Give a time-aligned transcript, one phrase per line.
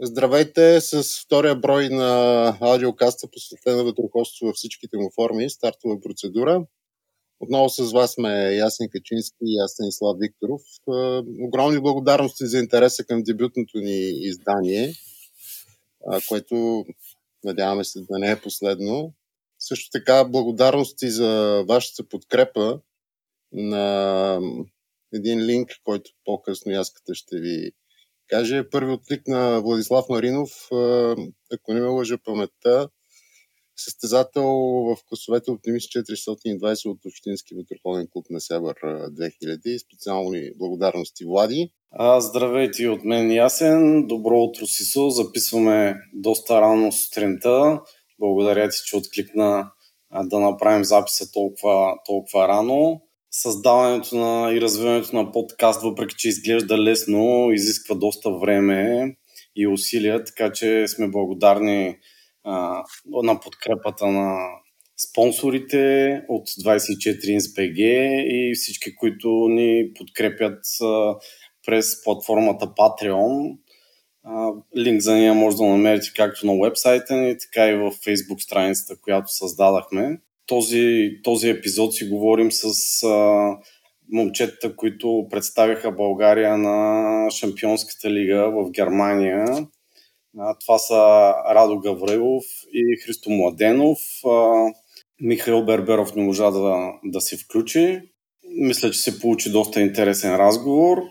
[0.00, 6.66] Здравейте с втория брой на аудиокаста, посветен на вътроходство във всичките му форми, стартова процедура.
[7.40, 10.62] Отново с вас сме Ясен Качински и аз Станислав Викторов.
[11.40, 14.92] Огромни благодарности за интереса към дебютното ни издание,
[16.28, 16.84] което
[17.44, 19.12] надяваме се да не е последно.
[19.58, 22.80] Също така благодарности за вашата подкрепа
[23.52, 24.40] на
[25.14, 27.72] един линк, който по-късно яската ще ви
[28.28, 28.70] каже.
[28.70, 30.50] Първи отлик на Владислав Маринов,
[31.52, 32.88] ако не ме лъжа паметта,
[33.76, 39.78] състезател в класовете Оптимист 420 от Общински вътърховен клуб на Север 2000.
[39.78, 41.70] Специални благодарности, Влади.
[41.90, 44.06] А, здравейте от мен, Ясен.
[44.06, 45.10] Добро утро, Сисо.
[45.10, 47.80] Записваме доста рано сутринта.
[48.18, 49.70] Благодаря ти, че откликна
[50.24, 53.00] да направим записа толкова, толкова рано
[53.30, 59.12] създаването на и развиването на подкаст, въпреки че изглежда лесно, изисква доста време
[59.56, 61.96] и усилия, така че сме благодарни
[62.44, 62.82] а,
[63.24, 64.38] на подкрепата на
[65.10, 67.80] спонсорите от 24 InsBG
[68.26, 71.14] и всички, които ни подкрепят а,
[71.66, 73.58] през платформата Patreon.
[74.24, 78.38] А, линк за нея може да намерите както на вебсайта ни, така и в Facebook
[78.38, 82.64] страницата, която създадахме този, този епизод си говорим с
[83.02, 83.56] а,
[84.12, 89.66] момчетата, които представяха България на Шампионската лига в Германия.
[90.38, 90.94] А, това са
[91.50, 93.98] Радо Гаврилов и Христо Младенов.
[94.26, 94.66] А,
[95.20, 98.00] Михаил Берберов не можа да, да се включи.
[98.60, 101.02] Мисля, че се получи доста интересен разговор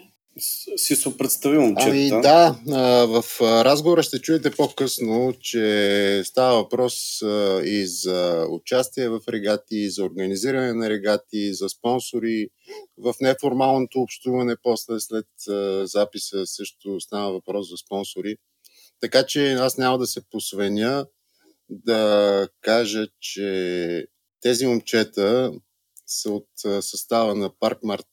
[0.77, 1.89] си се представи момчета.
[1.89, 2.55] Ами да,
[3.05, 7.21] в разговора ще чуете по-късно, че става въпрос
[7.63, 12.49] и за участие в регати, за организиране на регати, за спонсори.
[12.97, 15.27] В неформалното общуване после след
[15.83, 18.35] записа също става въпрос за спонсори.
[19.01, 21.05] Така че аз няма да се посвеня
[21.69, 24.07] да кажа, че
[24.41, 25.51] тези момчета
[26.07, 26.49] са от
[26.81, 28.07] състава на Паркмарт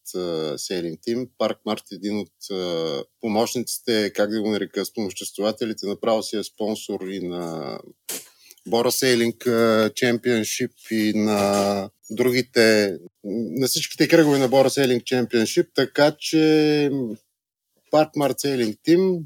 [0.56, 1.28] Сейлинг Тим.
[1.38, 2.32] Паркмарт е един от
[3.20, 7.78] помощниците, как да го нарека, спомоществователите, направо си е спонсор и на
[8.66, 9.46] Бора Сейлинг
[9.94, 12.96] Чемпионшип и на другите,
[13.58, 16.90] на всичките кръгове на Бора Сейлинг Чемпионшип, така че
[17.90, 19.18] Паркмарт Сейлинг Тим,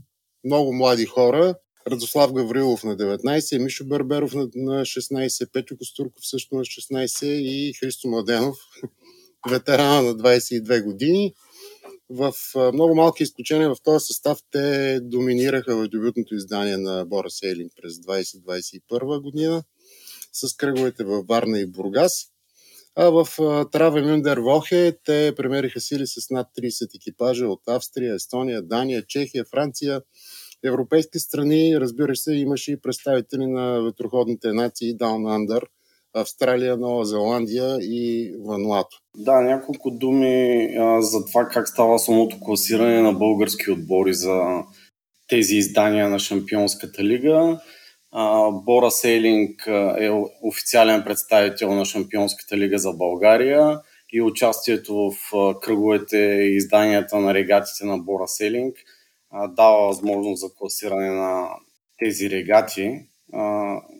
[0.44, 1.54] много млади хора,
[1.90, 7.72] Радослав Гаврилов на 19, Мишо Барберов на, на 16, Петю Костурков също на 16 и
[7.72, 8.56] Христо Младенов,
[9.50, 11.34] ветерана на 22 години.
[12.10, 12.32] В
[12.72, 17.94] много малки изключения в този състав те доминираха в дебютното издание на Бора Сейлинг през
[17.94, 19.62] 2021 година
[20.32, 22.26] с кръговете във Варна и Бургас.
[22.96, 23.28] А в
[23.72, 29.44] Траве Мюндер Вохе те премериха сили с над 30 екипажа от Австрия, Естония, Дания, Чехия,
[29.44, 30.02] Франция,
[30.64, 35.62] европейски страни, разбира се, имаше и представители на ветроходните нации Down Under,
[36.14, 38.96] Австралия, Нова Зеландия и Вануато.
[39.16, 44.62] Да, няколко думи а, за това как става самото класиране на български отбори за
[45.28, 47.60] тези издания на Шампионската лига.
[48.52, 49.66] Бора Сейлинг
[49.98, 50.10] е
[50.42, 53.80] официален представител на Шампионската лига за България
[54.12, 55.14] и участието в
[55.60, 58.76] кръговете и изданията на регатите на Бора Сейлинг–
[59.48, 61.48] дава възможност за класиране на
[61.98, 63.00] тези регати.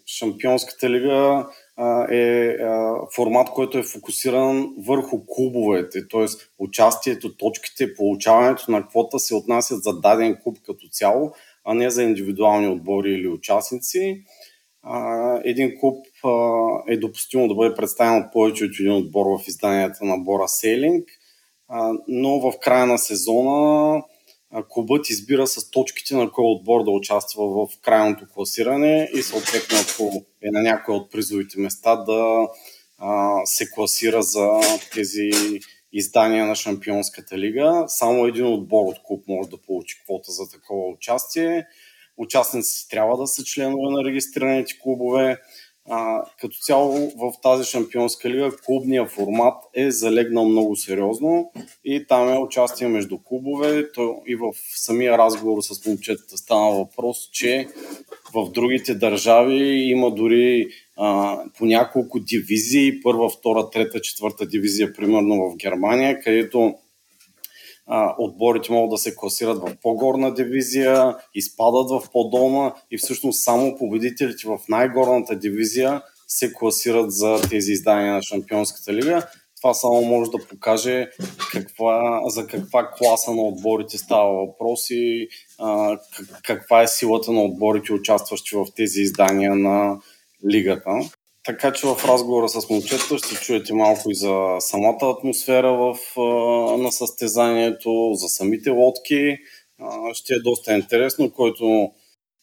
[0.06, 1.46] Шампионската лига
[2.10, 2.56] е
[3.14, 6.26] формат, който е фокусиран върху клубовете, т.е.
[6.58, 11.32] участието, точките, получаването на квота се отнасят за даден клуб като цяло,
[11.64, 14.22] а не за индивидуални отбори или участници.
[15.44, 16.06] Един клуб
[16.88, 21.08] е допустимо да бъде представен от повече от един отбор в изданията на Бора Сейлинг,
[22.08, 24.02] но в края на сезона
[24.68, 30.26] клубът избира с точките на кой отбор да участва в крайното класиране и съответно ако
[30.42, 32.48] е на някои от призовите места да
[32.98, 34.48] а, се класира за
[34.94, 35.30] тези
[35.92, 37.84] издания на Шампионската лига.
[37.86, 41.66] Само един отбор от клуб може да получи квота за такова участие.
[42.16, 45.38] Участниците трябва да са членове на регистрираните клубове.
[45.90, 51.50] А, като цяло в тази шампионска лига клубния формат е залегнал много сериозно
[51.84, 53.92] и там е участие между клубове.
[53.92, 57.68] То и в самия разговор с момчетата стана въпрос, че
[58.34, 65.50] в другите държави има дори а, по няколко дивизии, първа, втора, трета, четвърта дивизия, примерно
[65.50, 66.74] в Германия, където
[68.18, 74.48] отборите могат да се класират в по-горна дивизия, изпадат в по-долна и всъщност само победителите
[74.48, 79.26] в най-горната дивизия се класират за тези издания на Шампионската лига.
[79.60, 81.08] това само може да покаже
[81.52, 85.98] каква, за каква класа на отборите става въпрос и а,
[86.44, 89.98] каква е силата на отборите, участващи в тези издания на
[90.50, 90.90] лигата.
[91.48, 95.96] Така че в разговора с момчета ще чуете малко и за самата атмосфера в,
[96.78, 99.36] на състезанието, за самите лодки.
[100.12, 101.90] Ще е доста интересно, който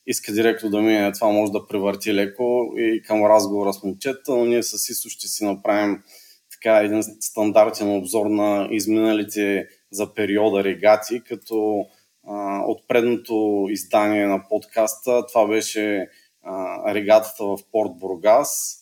[0.07, 4.46] иска директно да мине, това може да превърти леко и към разговора с момчета, но
[4.46, 6.04] ние с Исо ще си направим
[6.52, 11.86] така един стандартен обзор на изминалите за периода регати, като
[12.28, 16.07] а, от предното издание на подкаста това беше
[16.44, 18.81] а, регатата в Порт Бургас.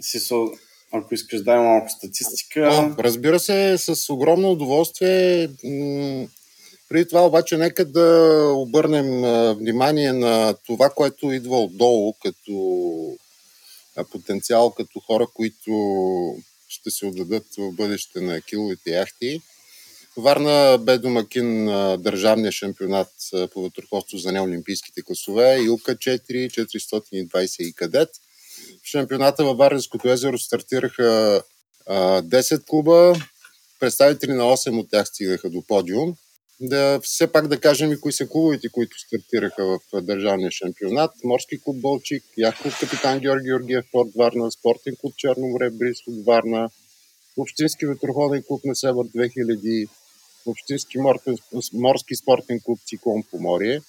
[0.00, 0.52] Сисо,
[0.92, 2.68] ако искаш да малко статистика.
[2.72, 5.48] О, разбира се, с огромно удоволствие.
[6.88, 9.22] Преди това обаче нека да обърнем
[9.56, 13.16] внимание на това, което идва отдолу като
[14.12, 15.72] потенциал, като хора, които
[16.68, 19.40] ще се отдадат в бъдеще на киловите яхти.
[20.16, 23.12] Варна бе домакин на държавния шампионат
[23.52, 28.08] по вътърховство за неолимпийските класове Илка 4, 420 и кадет.
[28.84, 31.42] Шампионата във Варненското езеро стартираха
[31.88, 33.14] 10 клуба,
[33.80, 36.16] представители на 8 от тях стигаха до подиум
[36.60, 41.10] да все пак да кажем и кои са клубовете, които стартираха в държавния шампионат.
[41.24, 46.70] Морски клуб Болчик, Яхов капитан Георги Георгиев, Порт Варна, Спортен клуб Черноморе, Бриз от Варна,
[47.36, 49.88] Общински ветроходен клуб на Север 2000,
[50.46, 50.98] Общински
[51.72, 53.80] морски спортен клуб Циклон Поморие,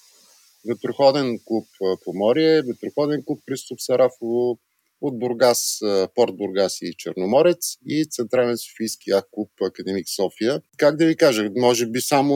[0.68, 1.66] Ветроходен клуб
[2.04, 4.58] Поморие, Ветроходен клуб Христов Сарафово,
[5.02, 5.78] от Бургас,
[6.14, 10.62] Порт Бургас и Черноморец и Централен Софийски клуб Академик София.
[10.78, 12.34] Как да ви кажа, може би само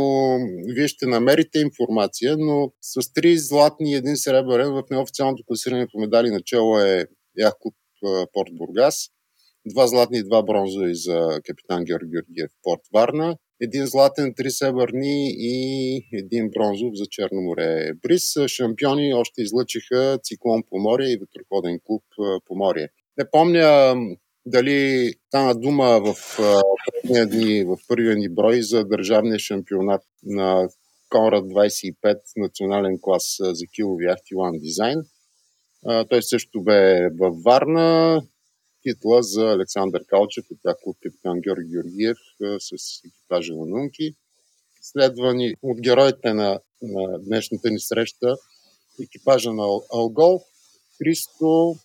[0.74, 5.98] вие ще намерите информация, но с три златни и един сребърен в неофициалното класиране по
[6.00, 7.04] медали начало е
[7.38, 7.74] яхт клуб
[8.32, 9.08] Порт Бургас,
[9.66, 15.30] два златни и два бронзови за капитан Георги Георгиев Порт Варна, един златен, три северни
[15.38, 17.92] и един бронзов за Черно море.
[18.02, 22.02] Бриз шампиони още излъчиха Циклон Поморие и Ветроходен клуб
[22.46, 22.88] Поморие.
[23.18, 23.94] Не помня
[24.46, 26.36] дали стана дума в
[27.02, 30.68] първия дни, в първия ни брой за държавния шампионат на
[31.10, 35.06] Конрад 25 национален клас за килови яхти Design.
[36.08, 38.22] Той също бе във Варна
[38.86, 42.16] титла за Александър Калчев от клуб капитан Георги Георгиев
[42.58, 44.14] с екипажа на Нунки.
[44.82, 48.36] Следвани от героите на, на днешната ни среща
[49.02, 50.40] екипажа на Алгол,
[50.98, 51.76] Христо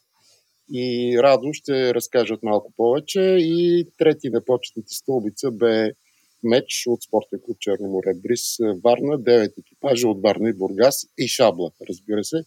[0.73, 3.21] и Радо ще разкажат малко повече.
[3.39, 5.91] И трети на почетната стълбица бе
[6.43, 11.27] меч от спортен клуб Черно море Брис Варна, 9 екипажа от Варна и Бургас и
[11.27, 12.43] Шабла, разбира се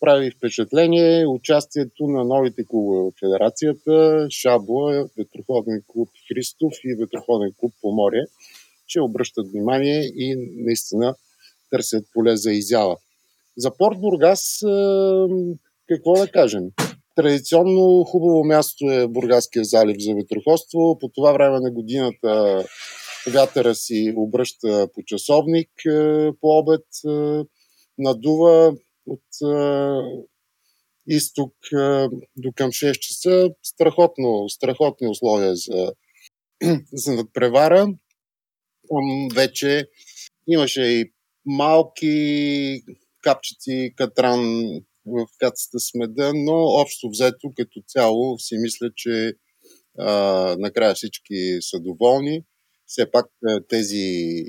[0.00, 7.72] прави впечатление участието на новите клубове в федерацията, Шабла, Ветроходен клуб Христов и Ветроходен клуб
[7.82, 8.24] Поморие,
[8.86, 11.14] че обръщат внимание и наистина
[11.70, 12.96] търсят поле за изява.
[13.56, 14.58] За Порт Бургас
[15.88, 16.64] какво да кажем?
[17.16, 20.98] Традиционно хубаво място е Бургаския залив за ветроходство.
[20.98, 22.64] По това време на годината
[23.32, 25.68] вятъра си обръща по часовник
[26.40, 26.84] по обед,
[27.98, 28.74] надува
[29.06, 30.02] от а,
[31.06, 33.50] изток а, до към 6 часа.
[33.62, 35.92] Страхотно, страхотни условия за,
[36.92, 37.86] за надпревара.
[38.88, 39.88] Там вече
[40.48, 41.12] имаше и
[41.46, 42.82] малки
[43.22, 44.40] капчици катран
[45.06, 49.32] в кацата с меда, но общо взето като цяло си мисля, че
[49.98, 50.12] а,
[50.58, 52.44] накрая всички са доволни.
[52.86, 53.26] Все пак
[53.68, 54.44] тези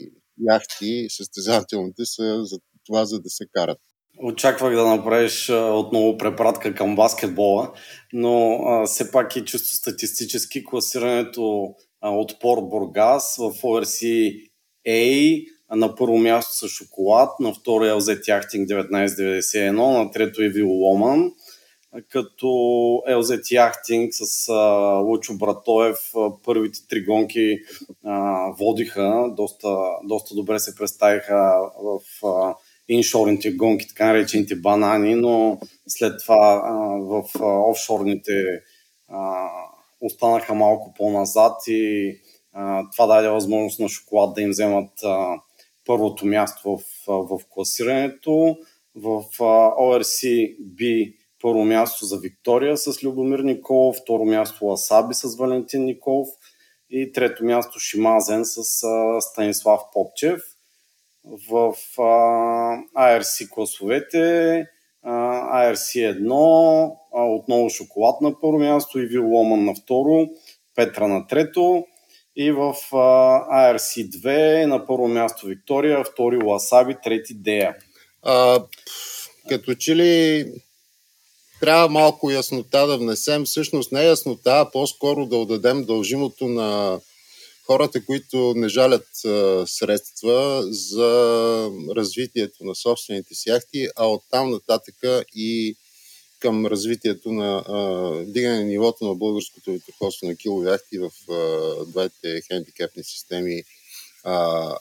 [0.50, 3.79] яхти, състезателните са за това, за да се карат.
[4.24, 7.71] Очаквах да направиш отново препратка към баскетбола,
[8.13, 14.33] но а, все пак и чисто статистически класирането а, от Порт Бургас в ORC
[14.88, 15.45] A
[15.75, 20.69] на първо място с Шоколад, на второ е LZ Яхтинг 1991, на трето е Вил
[20.69, 21.31] Ломан,
[22.09, 22.47] като
[23.09, 24.53] LZ Яхтинг с а,
[24.97, 25.97] Лучо Братоев
[26.43, 27.57] първите три гонки
[28.05, 32.55] а, водиха, доста, доста добре се представиха в а,
[32.89, 38.32] иншорните гонки, така наречените банани, но след това а, в а, офшорните
[39.08, 39.50] а,
[40.01, 42.12] останаха малко по-назад и
[42.53, 45.41] а, това даде възможност на шоколад да им вземат а,
[45.86, 48.58] първото място в, в класирането.
[48.96, 49.44] В а,
[49.75, 56.27] ORC B първо място за Виктория с Любомир Николов, второ място Ласаби с Валентин Николов
[56.89, 60.41] и трето място Шимазен с а, Станислав Попчев–
[61.50, 62.03] в а,
[62.96, 64.65] ARC класовете,
[65.03, 65.12] а,
[65.72, 70.27] ARC 1, а, отново шоколад на първо място и Ломан на второ,
[70.75, 71.86] Петра на трето
[72.36, 77.75] и в ARC2 на първо място Виктория, втори Ласаби, трети Дея.
[78.24, 78.63] А,
[79.50, 80.46] като че ли
[81.60, 83.46] трябва малко яснота да внесем.
[83.46, 87.00] Всъщност не е яснота, а по-скоро да отдадем дължимото на
[87.67, 91.12] хората, които не жалят а, средства за
[91.95, 95.75] развитието на собствените си яхти, а оттам нататъка и
[96.39, 101.86] към развитието на а, дигане на нивото на българското витърховство на килови яхти в а,
[101.86, 103.63] двете хендикепни системи
[104.24, 104.75] а,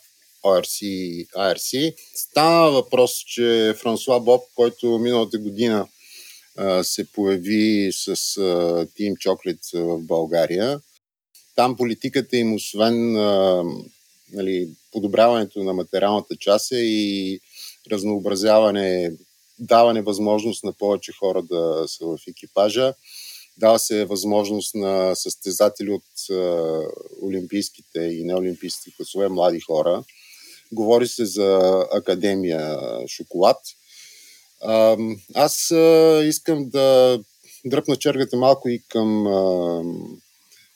[0.44, 1.94] ORC и ARC.
[2.14, 5.88] Стана въпрос, че Франсуа Боб, който миналата година
[6.56, 8.12] а, се появи с а,
[8.86, 10.80] Team Chocolate в България,
[11.56, 13.64] там политиката им, освен а,
[14.32, 17.40] нали, подобряването на материалната част е и
[17.92, 19.12] разнообразяване,
[19.58, 22.94] даване възможност на повече хора да са в екипажа.
[23.58, 26.80] Дава се възможност на състезатели от а,
[27.22, 30.04] олимпийските и неолимпийските класове, млади хора.
[30.72, 33.56] Говори се за Академия Шоколад.
[34.60, 34.96] А,
[35.34, 37.18] аз а, искам да
[37.64, 39.82] дръпна чергата малко и към а,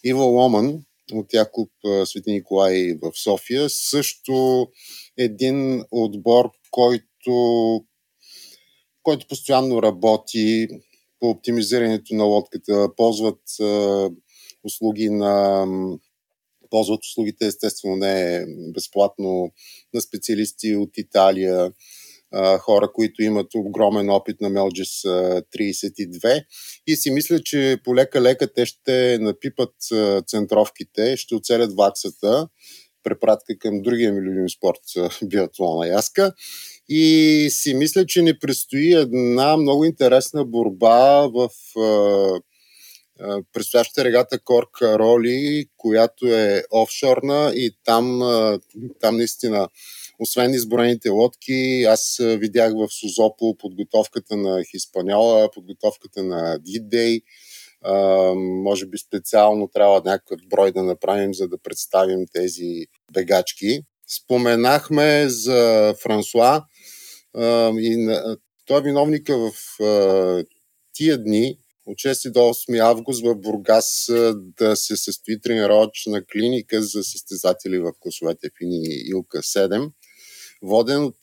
[0.05, 1.71] Ива Ломан от клуб
[2.05, 3.71] Свети Николай в София.
[3.71, 4.67] Също
[5.19, 7.85] един отбор, който,
[9.03, 10.69] който постоянно работи
[11.21, 13.43] по оптимизирането на лодката, ползват
[14.65, 15.67] услуги на
[16.71, 19.51] ползват услугите, естествено не безплатно,
[19.95, 21.73] на специалисти от Италия,
[22.59, 26.45] хора, които имат огромен опит на Мелджис 32
[26.87, 29.75] и си мисля, че полека-лека те ще напипат
[30.27, 32.49] центровките, ще оцелят ваксата,
[33.03, 34.81] препратка към другия ми любим спорт,
[35.25, 36.33] биатлона яска.
[36.89, 41.49] И си мисля, че ни предстои една много интересна борба в
[43.53, 48.21] предстоящата регата Корка Роли, която е офшорна и там,
[49.01, 49.69] там наистина
[50.21, 57.21] освен изброените лодки, аз видях в Сузопо подготовката на Хиспаниола, подготовката на Дидей.
[58.37, 63.81] може би специално трябва някакъв брой да направим, за да представим тези бегачки.
[64.07, 66.65] Споменахме за Франсуа
[67.79, 68.17] и
[68.67, 69.53] той е виновника в
[70.93, 77.03] тия дни, от 6 до 8 август в Бургас да се състои тренировъчна клиника за
[77.03, 79.91] състезатели в класовете Фини Илка 7
[80.63, 81.17] воден от...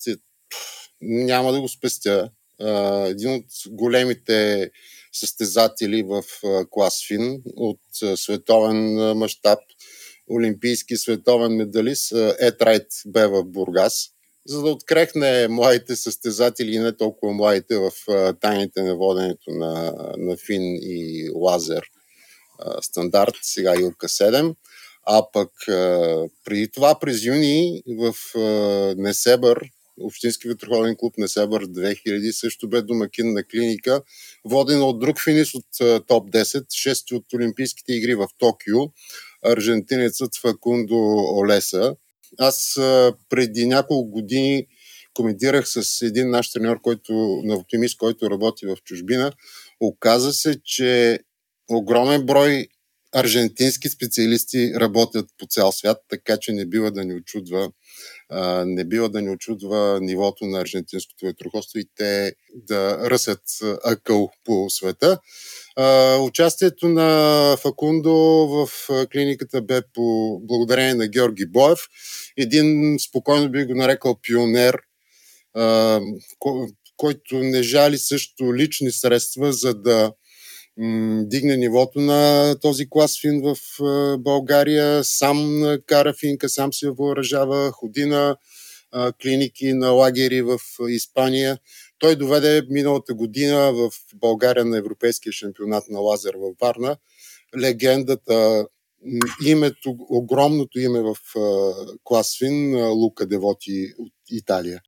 [1.02, 2.30] Няма да го спестя.
[3.06, 4.72] Един от големите
[5.14, 6.24] състезатели в
[6.70, 7.80] клас Фин от
[8.16, 9.60] световен мащаб,
[10.32, 14.10] олимпийски световен медалист, Ед Райт бе в Бургас,
[14.48, 17.92] за да открехне младите състезатели и не толкова младите в
[18.42, 21.84] тайните на воденето на, на Фин и Лазер
[22.82, 24.56] стандарт, сега Илка 7.
[25.10, 25.52] А пък
[26.46, 28.14] преди това през юни в
[28.98, 29.70] Несебър,
[30.02, 34.02] Общински ветроходен клуб Несебър 2000 също бе домакин на клиника,
[34.46, 35.66] водена от друг финиш от
[36.08, 38.78] топ 10, 6 от Олимпийските игри в Токио,
[39.46, 40.96] аржентинецът Факундо
[41.38, 41.96] Олеса.
[42.40, 42.74] Аз
[43.30, 44.68] преди няколко години
[45.14, 49.32] коментирах с един наш треньор, който, на оптимист, който работи в чужбина.
[49.80, 51.20] Оказа се, че
[51.70, 52.68] огромен брой
[53.12, 57.72] аржентински специалисти работят по цял свят, така че не бива да ни очудва
[58.66, 63.42] не бива да ни очудва нивото на аржентинското ветроходство и те да ръсят
[63.84, 65.20] акъл по света.
[66.22, 68.70] Участието на Факундо в
[69.12, 71.80] клиниката бе по благодарение на Георги Боев,
[72.38, 74.78] един спокойно би го нарекал пионер,
[76.98, 80.12] който не жали също лични средства, за да
[81.24, 83.58] дигне нивото на този клас фин в
[84.20, 85.04] България.
[85.04, 88.36] Сам кара финка, сам се въоръжава, ходи на
[89.22, 91.58] клиники, на лагери в Испания.
[92.00, 96.98] Той доведе миналата година в България на Европейския шампионат на лазер в Варна.
[97.62, 98.68] Легендата,
[99.46, 101.16] името, огромното име в
[102.04, 104.82] клас фин, Лука Девоти от Италия.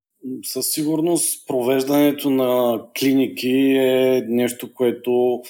[0.44, 5.42] Със сигурност провеждането на клиники е нещо, което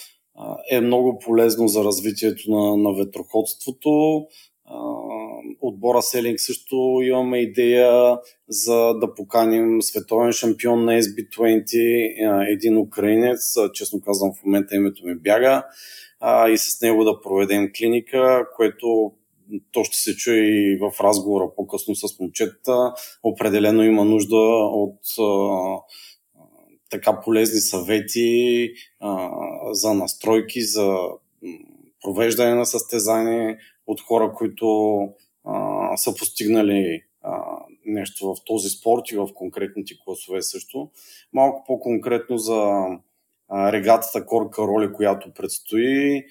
[0.72, 4.22] е много полезно за развитието на, на ветроходството.
[5.62, 8.18] Отбора Селинг също имаме идея
[8.50, 15.16] за да поканим световен шампион на SB20, един украинец, честно казвам в момента името ми
[15.16, 15.66] бяга,
[16.54, 19.12] и с него да проведем клиника, което
[19.72, 22.94] то ще се чуе и в разговора по-късно с момчета.
[23.24, 24.38] Определено има нужда
[24.74, 25.00] от
[26.90, 29.30] така полезни съвети а,
[29.72, 30.98] за настройки, за
[32.04, 35.00] провеждане на състезание от хора, които
[35.46, 37.42] а, са постигнали а,
[37.86, 40.90] нещо в този спорт и в конкретните класове също.
[41.34, 42.86] Малко по-конкретно за
[43.50, 46.24] а, регатата Корка Роли, която предстои.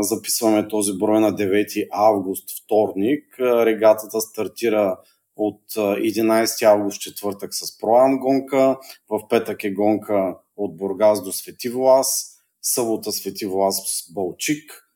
[0.00, 3.40] Записваме този брой на 9 август, вторник.
[3.40, 4.96] А, регатата стартира
[5.36, 8.78] от 11 август четвъртък с Проам гонка,
[9.10, 14.88] в петък е гонка от Бургас до Свети Влас, събота Свети Влас с Балчик,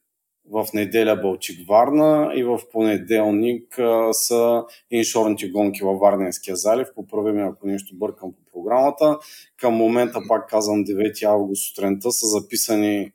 [0.51, 3.79] в неделя Балчик Варна и в понеделник
[4.13, 6.89] са иншорните гонки във Варненския залив.
[6.95, 9.19] Поправи ако нещо бъркам по програмата.
[9.57, 13.13] Към момента, пак казвам, 9 август сутринта са записани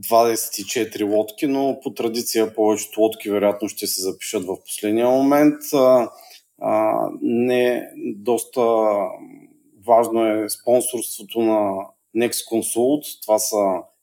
[0.00, 5.60] 24 лодки, но по традиция повечето лодки вероятно ще се запишат в последния момент.
[6.60, 8.60] А, не доста
[9.86, 11.86] важно е спонсорството на
[12.16, 13.22] Next Consult.
[13.22, 13.56] Това са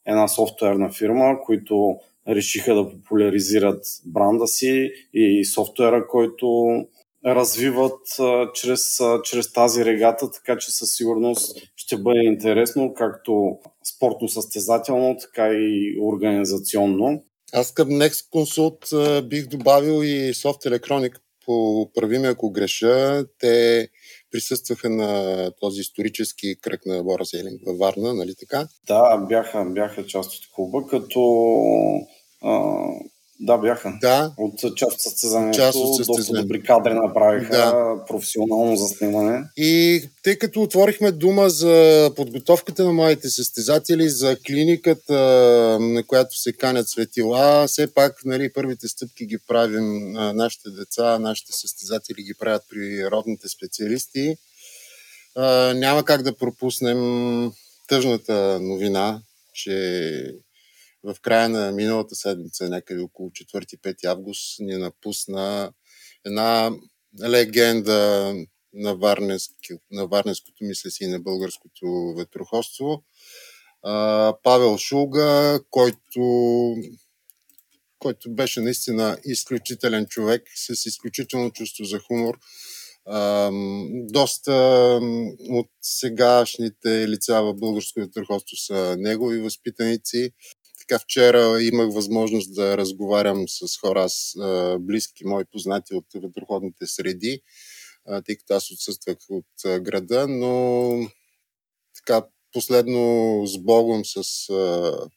[0.06, 6.76] една софтуерна фирма, които решиха да популяризират бранда си и софтуера, който
[7.26, 13.58] развиват а, чрез, а, чрез тази регата, така че със сигурност ще бъде интересно, както
[13.86, 17.24] спортно-състезателно, така и организационно.
[17.54, 21.14] Аз към Next Consult бих добавил и Soft Electronic,
[21.46, 23.26] поправи ме ако греша.
[23.40, 23.88] Те
[24.32, 28.68] присъстваха на този исторически кръг на Бора Сейлинг във Варна, нали така?
[28.88, 31.22] Да, бяха, бяха част от клуба, като
[32.42, 32.84] а,
[33.44, 33.98] да, бяха.
[34.02, 34.34] Да.
[34.38, 35.58] От част от състезанието.
[35.58, 36.32] Част от състезанието.
[36.32, 38.06] Доста добри кадри направиха, да.
[38.08, 39.44] професионално заснемане.
[39.58, 45.14] И тъй като отворихме дума за подготовката на моите състезатели, за клиниката,
[45.82, 51.52] на която се канят светила, все пак нали, първите стъпки ги правим нашите деца, нашите
[51.54, 54.36] състезатели ги правят при родните специалисти.
[55.76, 57.52] Няма как да пропуснем
[57.88, 59.22] тъжната новина,
[59.54, 60.36] че
[61.04, 65.74] в края на миналата седмица, някъде около 4-5 август, ни напусна
[66.26, 66.72] една
[67.24, 68.34] легенда
[68.74, 73.04] на, Варненски, на Варненското, мисля си, и на българското ветроходство.
[74.44, 76.22] Павел Шулга, който,
[78.00, 82.40] който беше наистина изключителен човек, с изключително чувство за хумор.
[83.92, 84.54] доста
[85.50, 90.32] от сегашните лица в българското ветроходство са негови възпитаници
[90.92, 94.34] така вчера имах възможност да разговарям с хора, с
[94.80, 97.42] близки мои познати от ветроходните среди,
[98.26, 101.10] тъй като аз отсъствах от града, но
[101.96, 104.24] така последно с Богом с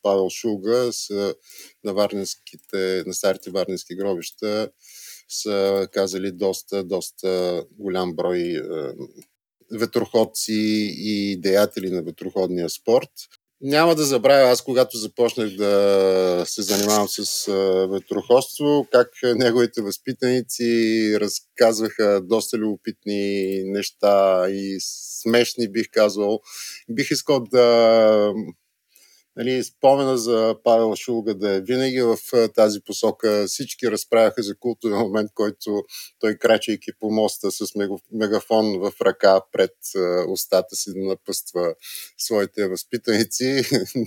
[0.02, 1.34] Павел Шуга с,
[1.84, 4.70] на, варненските, на старите варненски гробища
[5.28, 8.62] са казали доста, доста голям брой
[9.72, 13.10] ветроходци и деятели на ветроходния спорт.
[13.60, 17.46] Няма да забравя аз, когато започнах да се занимавам с
[17.90, 26.40] ветроходство, как неговите възпитаници разказваха доста любопитни неща и смешни, бих казал.
[26.90, 28.32] Бих искал да
[29.36, 32.16] нали, спомена за Павел Шулга да е винаги в
[32.54, 33.44] тази посока.
[33.48, 35.82] Всички разправяха за култовия момент, който
[36.20, 37.66] той крачайки по моста с
[38.12, 39.72] мегафон в ръка пред
[40.28, 41.74] устата си да напъства
[42.18, 43.62] своите възпитаници,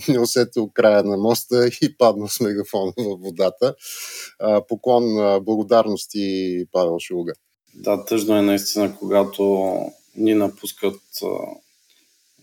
[0.08, 3.74] не усетил края на моста и падна с мегафона в водата.
[4.68, 5.04] Поклон
[5.44, 7.32] благодарности Павел Шулга.
[7.74, 9.74] Да, тъжно е наистина, когато
[10.16, 11.00] ни напускат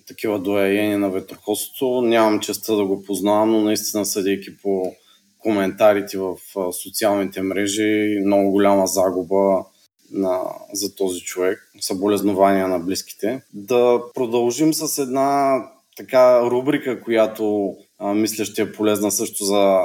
[0.08, 2.02] такива дояени на ветроходството.
[2.02, 4.96] Нямам честа да го познавам, но наистина съдейки по
[5.40, 6.38] коментарите в
[6.84, 9.66] социалните мрежи, много голяма загуба
[10.12, 10.42] на,
[10.74, 11.72] за този човек.
[11.80, 13.42] Съболезнования на близките.
[13.54, 15.64] Да продължим с една
[15.98, 19.80] така рубрика, която а, мисля ще е полезна също за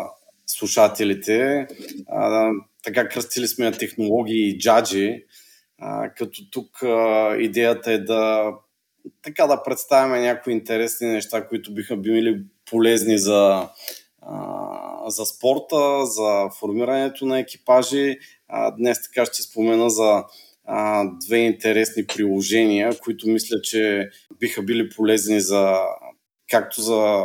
[0.47, 1.67] слушателите.
[2.09, 2.51] А,
[2.85, 5.25] така кръстили сме технологии и джаджи,
[5.79, 8.53] а, като тук а, идеята е да
[9.23, 13.69] така да представяме някои интересни неща, които биха били полезни за,
[14.23, 18.19] а, за спорта, за формирането на екипажи.
[18.49, 20.25] А, днес така ще спомена за
[20.65, 24.11] а, две интересни приложения, които мисля, че
[24.41, 25.77] биха били полезни за
[26.51, 27.25] както за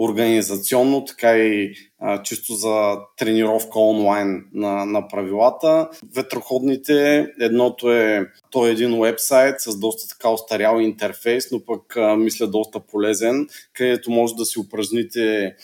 [0.00, 5.88] организационно, така и а, чисто за тренировка онлайн на, на правилата.
[6.14, 12.16] Ветроходните, едното е, то е един вебсайт с доста така остарял интерфейс, но пък а,
[12.16, 15.54] мисля доста полезен, където може да си упражните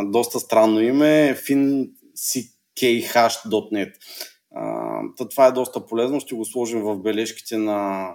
[0.05, 1.35] доста странно име.
[1.35, 3.93] finkhash.net.
[5.29, 6.19] това е доста полезно.
[6.19, 8.09] Ще го сложим в бележките на,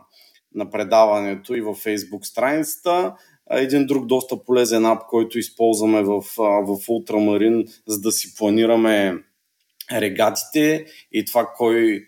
[0.55, 3.15] на предаването и във Facebook страницата.
[3.51, 9.15] Един друг доста полезен ап, който използваме в, в Ultramarine, за да си планираме
[9.93, 12.05] регатите и това кой,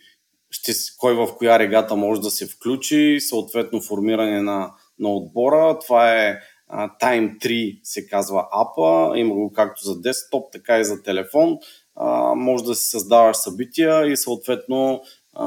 [0.50, 5.78] ще, кой в коя регата може да се включи, съответно формиране на, на отбора.
[5.78, 6.38] Това е
[6.72, 11.58] Time 3 се казва апа, има го както за десктоп, така и за телефон.
[11.96, 15.46] А, може да си създаваш събития и съответно а,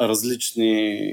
[0.00, 1.08] различни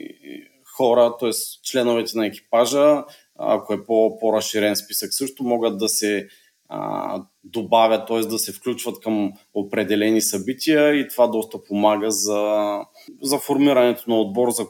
[0.78, 1.30] хора, т.е.
[1.63, 3.04] членовете на екипажа,
[3.39, 6.28] ако е по, по-разширен списък също, могат да се
[6.69, 8.19] а, добавят, т.е.
[8.19, 12.80] да се включват към определени събития и това доста помага за,
[13.21, 14.65] за формирането на отбор за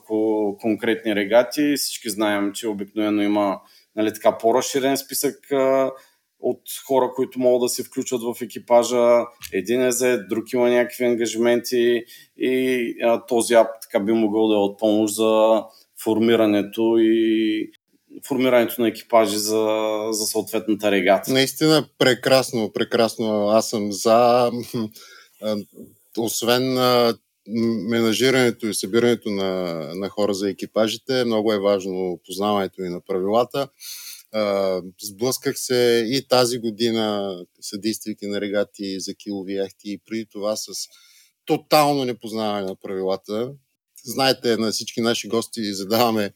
[0.61, 1.73] конкретни регати.
[1.77, 3.59] Всички знаем, че обикновено има
[3.95, 5.91] нали, така, по-разширен списък а,
[6.39, 9.25] от хора, които могат да се включат в екипажа.
[9.53, 12.03] Един е за друг има някакви ангажименти
[12.37, 15.63] и а, този ап така би могъл да е от помощ за
[16.03, 17.71] формирането и
[18.27, 19.67] формирането на екипажи за,
[20.11, 21.33] за съответната регата.
[21.33, 23.47] Наистина прекрасно, прекрасно.
[23.47, 24.51] Аз съм за.
[26.17, 26.77] Освен
[27.89, 29.63] менажирането и събирането на,
[29.95, 33.69] на хора за екипажите, много е важно познаването и на правилата.
[35.01, 40.67] Сблъсках се и тази година, съдействайки на регати за килови яхти и преди това с
[41.45, 43.51] тотално непознаване на правилата.
[44.05, 46.31] Знаете, на всички наши гости задаваме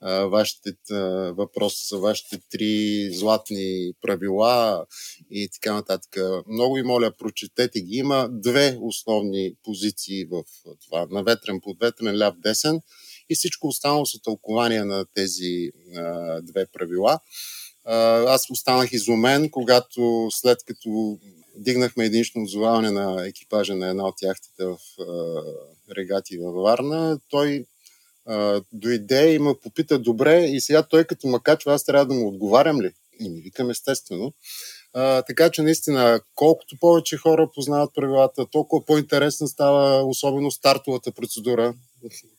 [0.00, 0.96] а, вашите а,
[1.32, 4.86] въпроси за вашите три златни правила
[5.30, 6.16] и така нататък.
[6.48, 7.96] Много ви моля, прочетете ги.
[7.96, 10.44] Има две основни позиции в
[10.84, 11.06] това.
[11.10, 12.80] На ветрен, подветрен, ляв, десен
[13.28, 17.20] и всичко останало са тълкования на тези а, две правила.
[17.84, 17.96] А,
[18.34, 21.18] аз останах изумен, когато след като
[21.56, 24.78] дигнахме единично отзоваване на екипажа на една от яхтите в
[25.96, 27.66] регати във Варна, той
[28.26, 32.14] а, дойде и ме попита добре и сега той като ме качва, аз трябва да
[32.14, 32.92] му отговарям ли?
[33.20, 34.32] И ми викам естествено.
[34.92, 41.74] А, така че наистина, колкото повече хора познават правилата, толкова по-интересна става особено стартовата процедура,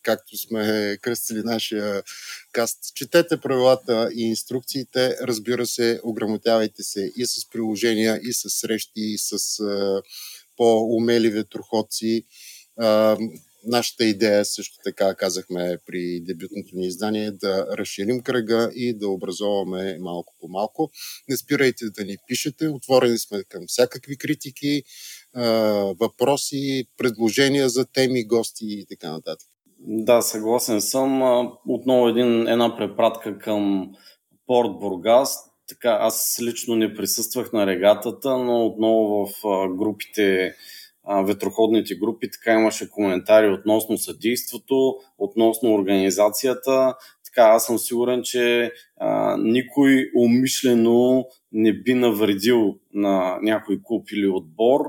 [0.04, 2.04] както сме кръстили нашия
[2.52, 2.80] каст.
[2.96, 9.18] Четете правилата и инструкциите, разбира се, ограмотявайте се и с приложения, и с срещи, и
[9.18, 10.02] с а,
[10.58, 12.26] по-умели ветроходци.
[12.78, 13.18] А,
[13.68, 19.98] нашата идея също така казахме при дебютното ни издание да разширим кръга и да образоваме
[20.00, 20.92] малко по малко.
[21.30, 24.84] Не спирайте да ни пишете, отворени сме към всякакви критики,
[26.00, 29.47] въпроси, предложения за теми, гости и така нататък.
[29.80, 31.22] Да, съгласен съм.
[31.68, 33.92] Отново един, една препратка към
[34.48, 35.44] Порт Бургас.
[35.68, 39.32] Така, аз лично не присъствах на регатата, но отново в
[39.78, 40.56] групите
[41.26, 46.96] ветроходните групи, така имаше коментари относно съдейството, относно организацията.
[47.26, 54.28] Така, аз съм сигурен, че а, никой умишлено не би навредил на някой клуб или
[54.28, 54.82] отбор.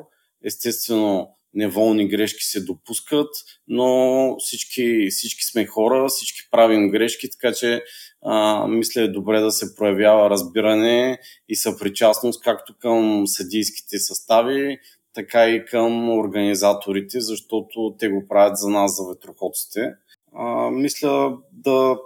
[0.45, 3.29] Естествено, неволни грешки се допускат,
[3.69, 7.83] но всички, всички сме хора, всички правим грешки, така че
[8.23, 11.19] а, мисля е добре да се проявява разбиране
[11.49, 14.79] и съпричастност както към съдийските състави,
[15.15, 19.93] така и към организаторите, защото те го правят за нас, за ветроходците.
[20.35, 21.99] А, мисля да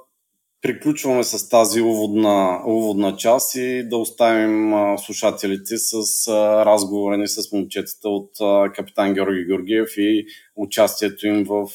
[0.62, 8.09] приключваме с тази уводна, уводна част и да оставим слушателите с а, разговори с момчетата
[8.09, 8.31] от
[8.75, 11.66] капитан Георги Георгиев и участието им в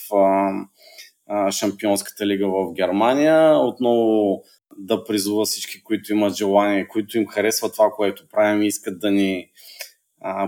[1.51, 3.57] Шампионската лига в Германия.
[3.57, 4.41] Отново
[4.77, 9.11] да призова всички, които имат желание, които им харесва това, което правим и искат да
[9.11, 9.49] ни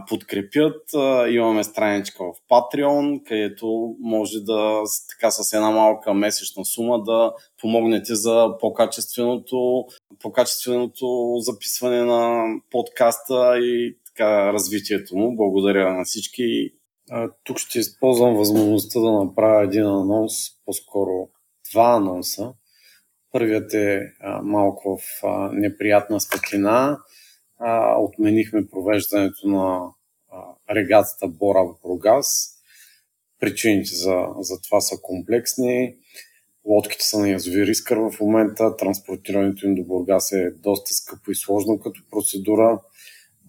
[0.10, 0.82] подкрепят.
[1.30, 8.16] Имаме страничка в Patreon, където може да така с една малка месечна сума да помогнете
[8.16, 9.86] за по-качественото,
[10.22, 15.36] по-качественото записване на подкаста и така развитието му.
[15.36, 16.70] Благодаря на всички.
[17.44, 20.34] Тук ще използвам възможността да направя един анонс,
[20.66, 21.30] по-скоро
[21.72, 22.54] два анонса.
[23.32, 24.02] Първият е
[24.44, 26.98] малко в неприятна светлина
[27.60, 29.90] а, отменихме провеждането на
[30.32, 32.56] а, регатата Бора в Бургас.
[33.40, 35.96] Причините за, за това са комплексни.
[36.66, 38.76] Лодките са на язовир Искър в момента.
[38.76, 42.80] Транспортирането им до Бургас е доста скъпо и сложно като процедура.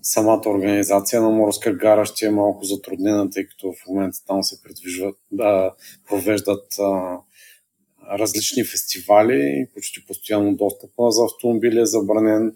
[0.02, 4.62] самата организация на морска гара ще е малко затруднена, тъй като в момента там се
[5.32, 5.74] да
[6.08, 7.18] провеждат а,
[8.18, 12.52] различни фестивали, почти постоянно достъпа за автомобили е забранен.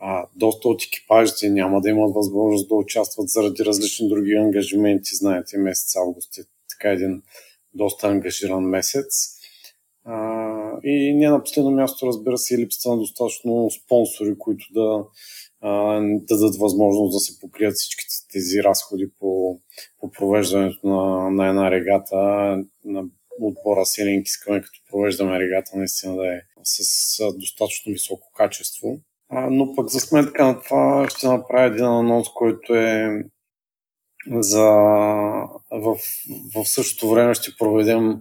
[0.00, 5.16] А, доста от екипажите няма да имат възможност да участват заради различни други ангажименти.
[5.16, 7.22] Знаете, месец август е така един
[7.74, 9.38] доста ангажиран месец.
[10.04, 15.04] А, и не на последно място, разбира се, и липсата на достатъчно спонсори, които да,
[15.60, 19.60] а, дадат възможност да се покрият всичките тези разходи по,
[20.00, 22.16] по провеждането на, на една регата.
[22.84, 23.04] На
[23.40, 29.00] отбора Селинг искаме, като провеждаме регата, наистина да е с достатъчно високо качество.
[29.30, 33.22] А, но пък за сметка на това ще направя един анонс, който е
[34.30, 34.64] за
[35.70, 35.98] в,
[36.54, 38.20] в същото време ще проведем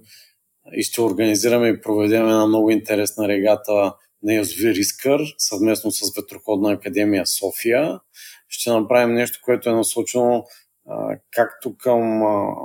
[0.74, 3.94] и ще организираме и проведем една много интересна регата
[4.24, 8.00] на Язовир Искър, съвместно с Ветроходна академия София.
[8.50, 10.46] Ще направим нещо, което е насочено
[10.90, 12.56] а, както към а,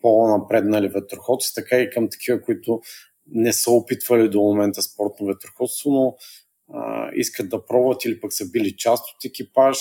[0.00, 2.80] по-напреднали ветроходци, така и към такива, които
[3.26, 6.16] не са опитвали до момента спортно ветроходство, но
[7.14, 9.78] искат да пробват или пък са били част от екипаж,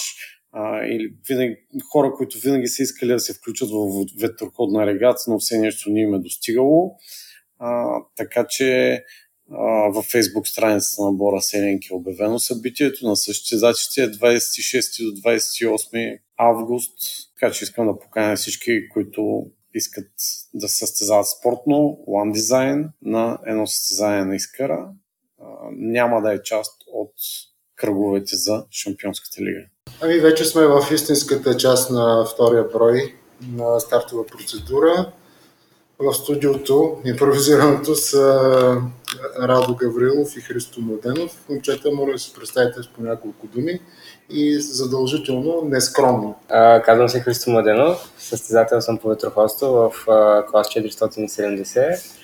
[0.52, 1.56] а, или винаги,
[1.92, 6.02] хора, които винаги са искали да се включат в ветроходна регата, но все нещо не
[6.02, 6.96] им е достигало.
[7.60, 9.00] А, така че
[9.94, 16.20] във Facebook страницата на Бора Селенки е обявено събитието на състезатите е 26 до 28
[16.38, 16.98] август.
[17.36, 20.12] Така че искам да поканя всички, които искат
[20.54, 21.76] да състезават спортно,
[22.08, 24.90] One Design на едно състезание на Искара.
[25.72, 27.14] Няма да е част от
[27.76, 29.62] кръговете за Шампионската лига.
[30.02, 33.16] Ами вече сме в истинската част на втория брой
[33.48, 35.12] на стартова процедура.
[36.00, 38.82] В студиото импровизираното са
[39.40, 41.46] Радо Гаврилов и Христо Младенов.
[41.50, 43.80] Момчета, моля да се представите с по няколко думи
[44.30, 46.36] и задължително нескромно.
[46.50, 52.23] А, казвам се Христо Младенов, състезател съм по ветроходство в а, клас 470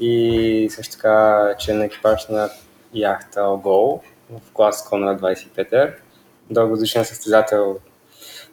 [0.00, 2.50] и също така член на екипаж на
[2.94, 5.94] яхта Огол в клас Конрад 25
[6.50, 7.78] Дългодишен състезател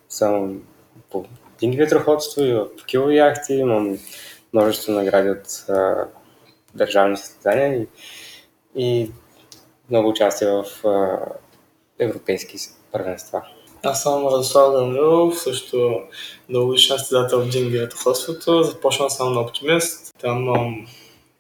[0.10, 0.62] съм
[1.10, 1.25] по
[1.60, 3.53] динги ветроходство и в килови яхти.
[3.53, 3.97] Имам
[4.53, 6.07] множество награди от а,
[6.75, 7.88] държавни състезания и,
[8.75, 9.12] и
[9.89, 11.19] много участие в а,
[11.99, 12.57] европейски
[12.91, 13.41] първенства.
[13.83, 16.01] Аз съм Радослав Данилов, също
[16.49, 18.63] дългогодишен състезател в джинги ветроходството.
[18.63, 20.15] Започнал съм на оптимист.
[20.19, 20.88] Там имам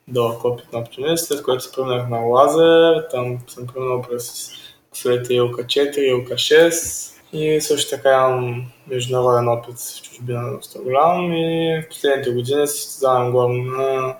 [0.07, 3.07] дълъг опит на оптимист, след което се преминах на лазер.
[3.11, 4.51] Там съм преминал през
[4.93, 10.79] след Илка 4, Илка 6 и също така имам международен опит в чужбина на доста
[10.79, 14.15] голям и в последните години се състезавам главно на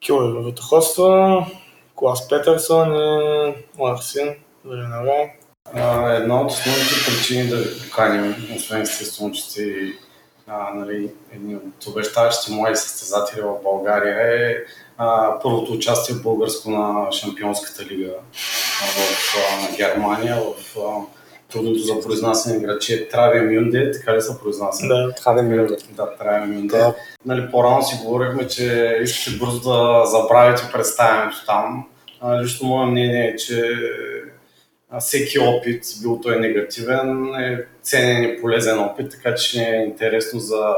[0.00, 1.46] килови във ветроходство,
[1.94, 5.36] клас Петърсон и време на време.
[6.16, 9.92] Една от основните причини да ви поканим, освен естествено, че сте
[10.74, 14.56] нали, едни от обещаващите млади състезатели в България е
[14.96, 21.00] а, първото участие в българско на Шампионската лига в а, Германия, в а,
[21.52, 24.86] трудното за произнасяне градче Траве Мюнде, така ли се произнася?
[24.86, 25.76] Да, Траве Мюнде.
[25.90, 26.78] Да, Траве Мюнде.
[26.78, 26.94] Да.
[27.26, 31.88] Нали, по-рано си говорихме, че искате бързо да забравите представянето там.
[32.20, 33.74] А, лично мое мнение е, че
[35.00, 40.74] всеки опит, бил той негативен, е ценен и полезен опит, така че е интересно за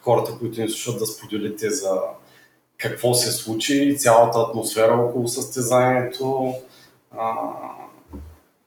[0.00, 2.00] хората, които ни слушат да споделите за
[2.80, 6.54] какво се случи, цялата атмосфера около състезанието.
[7.18, 7.32] А,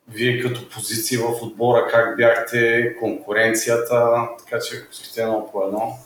[0.07, 5.97] вие като позиции в отбора, как бяхте, конкуренцията, така че ако искате едно по едно.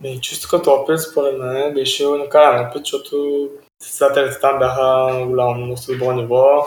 [0.00, 5.76] Ми, чисто като опит, според мен беше уникален опит, защото състезателите там бяха на голямо
[5.88, 6.66] добро ниво.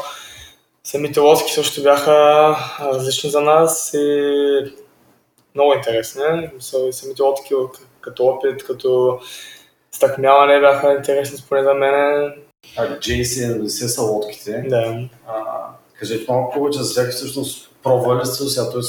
[0.84, 4.74] Самите лодки също бяха различни за нас и
[5.56, 6.50] много интересни.
[6.92, 7.54] Самите лодки
[8.02, 9.20] като опит, като
[9.98, 12.34] стъкмяване бяха интересни според за мен.
[12.78, 14.66] А J70 са лодките.
[14.68, 15.10] Да.
[15.28, 15.34] А,
[16.00, 18.82] кажете малко повече за тях всъщност пробвали сте сега, т.е.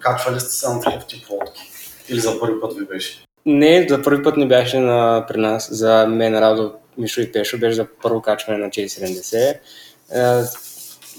[0.00, 1.62] качвали сте се на такъв тип лодки?
[2.08, 3.24] Или за първи път ви беше?
[3.46, 5.68] Не, за първи път не беше на, при нас.
[5.70, 9.58] За мен, Радо, Мишо и Пешо беше за първо качване на J70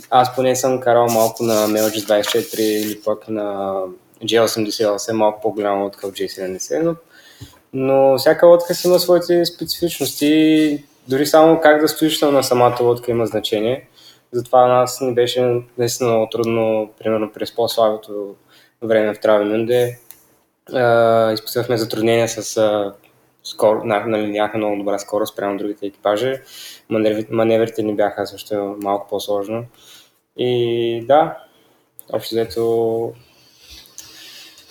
[0.09, 3.73] аз поне съм карал малко на MLG 24 или пък на
[4.23, 6.95] G88, малко по-голяма лодка от G70, но,
[7.77, 10.83] но всяка лодка си има своите специфичности.
[11.07, 13.87] Дори само как да стоиш на самата лодка има значение.
[14.31, 18.35] Затова нас не беше наистина много трудно, примерно през по-слабото
[18.81, 19.99] време в Травенунде.
[21.33, 22.93] Изписахме затруднения с
[23.43, 26.33] скоро, нали, нямаха много добра скорост прямо другите екипажи.
[27.29, 29.65] Маневрите ни бяха също малко по-сложно.
[30.37, 31.37] И да,
[32.13, 33.13] общо взето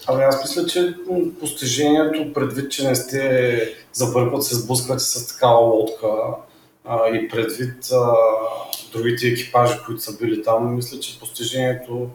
[0.09, 0.95] Абе, аз мисля, че
[1.41, 6.09] постижението, предвид, че не сте за първи път се сблъсквате с такава лодка
[6.85, 8.13] а, и предвид а,
[8.93, 12.11] другите екипажи, които са били там, мисля, че постижението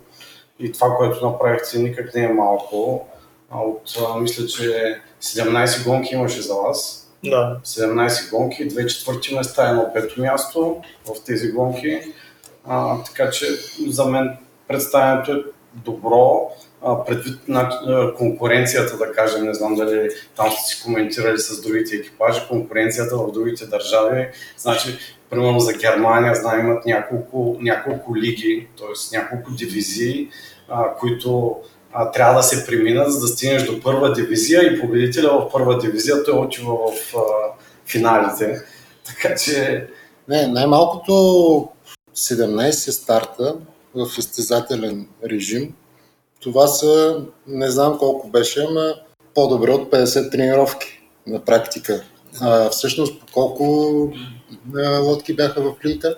[0.60, 3.08] и това, което направихте, никак не е малко.
[3.50, 7.12] А от, а, мисля, че 17 гонки имаше за вас.
[7.24, 7.60] Да.
[7.66, 12.02] 17 гонки, две четвърти места, едно пето място в тези гонки.
[12.66, 13.46] А, така че
[13.88, 16.52] за мен представянето е добро.
[17.08, 17.70] Предвид на
[18.18, 23.32] конкуренцията, да кажем, не знам дали там сте си коментирали с другите екипажи, конкуренцията в
[23.32, 24.28] другите държави.
[24.58, 24.98] Значи,
[25.30, 29.18] примерно за Германия, знам, имат няколко, няколко лиги, т.е.
[29.18, 30.30] няколко дивизии,
[30.70, 31.56] а, които
[31.94, 35.78] а, трябва да се преминат, за да стигнеш до първа дивизия и победителя в първа
[35.78, 37.22] дивизия той отива в а,
[37.88, 38.62] финалите.
[39.06, 39.88] Така че...
[40.28, 41.12] Не, най-малкото
[42.16, 43.56] 17 старта
[43.96, 45.74] в изтезателен режим.
[46.42, 48.94] Това са, не знам колко беше, ама
[49.36, 52.04] по-добре от 50 тренировки на практика.
[52.42, 53.64] А, всъщност, колко
[54.78, 56.16] а, лодки бяха в лита?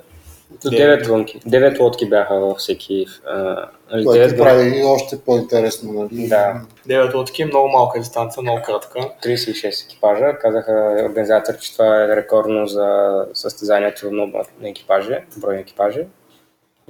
[0.66, 1.40] Девет гонки.
[1.46, 3.06] Девет лодки бяха във всеки.
[3.26, 5.94] а, нали, Което девет прави още по-интересно.
[5.94, 6.28] Нали?
[6.28, 6.62] Да.
[6.88, 9.00] 9 лодки, много малка дистанция, много кратка.
[9.24, 10.38] 36 екипажа.
[10.42, 16.06] Казаха организатор, че това е рекордно за състезанието на екипажи, брой екипажи.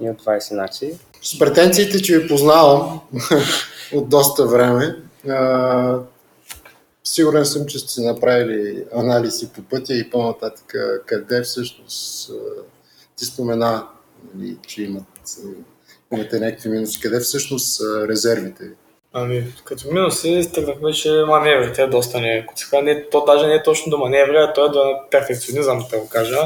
[0.01, 0.91] И от 20 нации.
[1.21, 3.01] С претенциите, че ви познавам
[3.93, 4.95] от доста време,
[5.29, 5.99] а,
[7.03, 10.75] сигурен съм, че сте направили анализи по пътя и по-нататък
[11.05, 12.33] къде всъщност а,
[13.17, 13.87] ти спомена,
[14.35, 15.03] нали, че имат,
[16.13, 18.63] имате някакви минуси, къде всъщност са резервите?
[19.15, 22.81] Ами, като минуси, стъгнахме, че маневрите доста не куцаха.
[22.81, 26.09] Не, то даже не е точно до маневри, а то е до перфекционизъм, да го
[26.09, 26.37] кажа.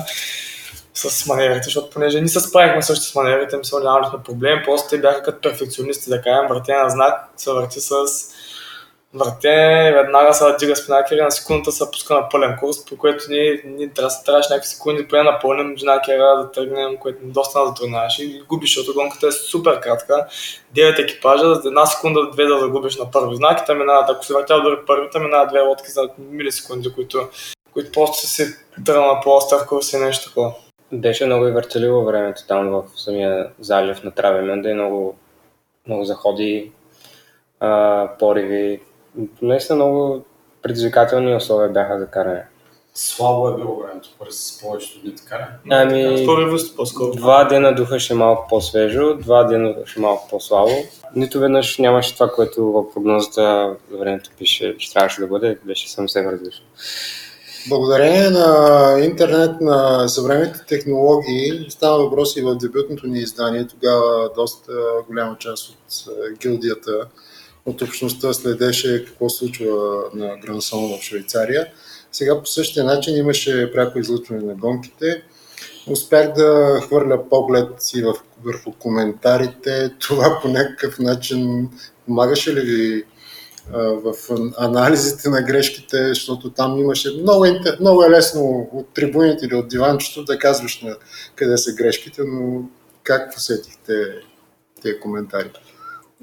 [0.97, 4.97] С маневрите, защото понеже ние се справихме също с маневрите, мисля, нямахме проблем, просто те
[4.97, 7.93] бяха като перфекционисти, да кажем, върте на знак, се върти с
[9.13, 13.61] върте, веднага се дига спинакера, на секундата се пуска на пълен курс, по което ние,
[13.65, 18.41] ние трябва, трябваше някакви секунди поне напълним джинакера да тръгнем, което доста нас затрудняваше и
[18.49, 20.27] губиш, защото гонката е супер кратка.
[20.75, 24.33] 9 екипажа, за една секунда, две да загубиш на първи знак и минават, ако си
[24.33, 27.29] въртял дори първите, минават две лодки за милисекунди, които,
[27.73, 28.55] които просто си
[28.85, 30.53] тръгнал на по-остър курс и нещо такова.
[30.91, 35.15] Беше много и въртеливо времето там в самия залив на Травеменда и много,
[35.87, 36.71] много заходи,
[37.59, 38.81] а, пориви.
[39.41, 40.25] Наистина много
[40.61, 42.43] предизвикателни условия бяха за каране.
[42.93, 45.43] Слабо е било времето през повечето дни, така ли?
[45.69, 46.25] Ами,
[46.75, 47.11] по-скоро.
[47.11, 50.71] Два дена духаше малко по-свежо, два дена духаше малко по-слабо.
[51.15, 55.89] Нито веднъж нямаше това, което в прогнозата за времето пише, че трябваше да бъде, беше
[55.91, 56.65] съвсем различно.
[57.69, 63.67] Благодарение на интернет, на съвременните технологии, става въпрос и в дебютното ни издание.
[63.67, 64.71] Тогава доста
[65.07, 65.75] голяма част от
[66.07, 67.07] а, гилдията,
[67.65, 71.67] от общността следеше какво случва на Грансон в Швейцария.
[72.11, 75.23] Сега по същия начин имаше пряко излъчване на гонките.
[75.87, 78.03] Успях да хвърля поглед и
[78.43, 79.93] върху коментарите.
[79.99, 81.69] Това по някакъв начин
[82.05, 83.03] помагаше ли ви
[83.73, 84.13] в
[84.57, 87.45] анализите на грешките, защото там имаше много,
[87.79, 90.95] много е лесно от трибуните или от диванчето да казваш на
[91.35, 92.61] къде са грешките, но
[93.03, 93.93] как посетихте
[94.81, 95.51] тези коментари?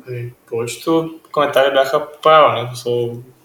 [0.09, 2.69] Ами, Повечето коментари бяха правилни.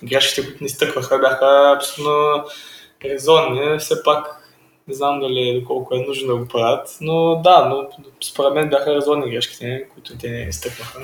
[0.03, 2.43] Грешките, които ни стъкваха, бяха абсолютно
[3.05, 3.79] резонни.
[3.79, 4.39] Все пак
[4.87, 7.89] не знам дали колко е нужно да го правят, но да, но
[8.23, 10.99] според мен бяха резонни грешките, които те не изтъкваха.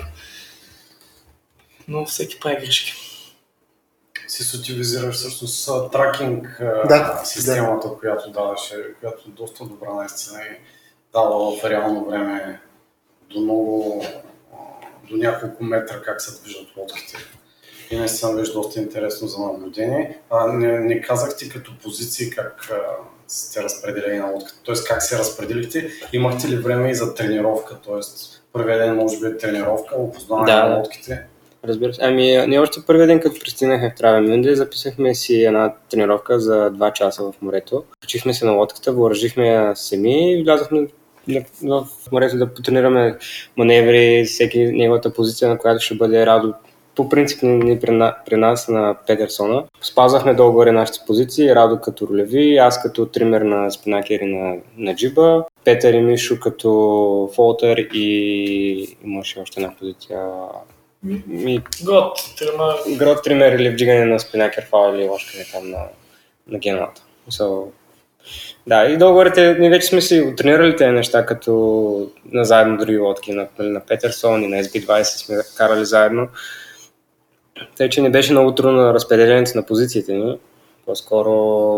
[1.87, 2.93] Но всеки прави грешки.
[4.27, 10.57] Си утилизираш всъщност тракинг Да, системата, която даваше, която е доста добра наистина и
[11.13, 12.61] дава в реално време
[13.29, 14.03] до много,
[15.09, 17.17] до няколко метра как се движат лодките.
[17.91, 20.19] И наистина беше доста интересно за наблюдение.
[20.29, 22.69] А, не, не казахте като позиции как
[23.27, 24.75] сте разпределени на лодката, т.е.
[24.87, 25.91] как се разпределихте.
[26.13, 27.99] Имахте ли време и за тренировка, т.е.
[28.53, 30.75] първият ден може би е тренировка, опознаване Да, на да.
[30.75, 31.27] лодките.
[31.67, 32.01] Разбира се.
[32.03, 36.93] Ами, ние още първият ден, като пристигнахме в Травемюнде, записахме си една тренировка за 2
[36.93, 37.83] часа в морето.
[38.01, 40.87] Качихме се на лодката, въоръжихме я сами и влязохме
[41.63, 43.17] в морето да потренираме
[43.57, 46.53] маневри, всеки неговата позиция, на която ще бъде Радо.
[46.95, 49.63] По принцип ни при, на- при нас на Петерсона.
[49.81, 54.95] Спазвахме долу-горе нашите позиции, Радо като ролеви, аз като тример на спинакер и на, на
[54.95, 60.19] джиба, Петър и Мишо като фолтър и имаше още една позиция.
[61.27, 65.83] Ми, Год, трима, Грот тример или вдигане на спинакер фал или ложкане там на,
[66.47, 67.01] на геналата.
[67.31, 67.65] So,
[68.67, 73.31] Да, и долу-горе ние вече сме си отренирали тези неща, като на заедно други лодки,
[73.31, 76.27] на, нали, на Петерсон и на SB20 сме карали заедно.
[77.77, 80.39] Тъй, че не беше много трудно разпределението на позициите ни,
[80.85, 81.31] по-скоро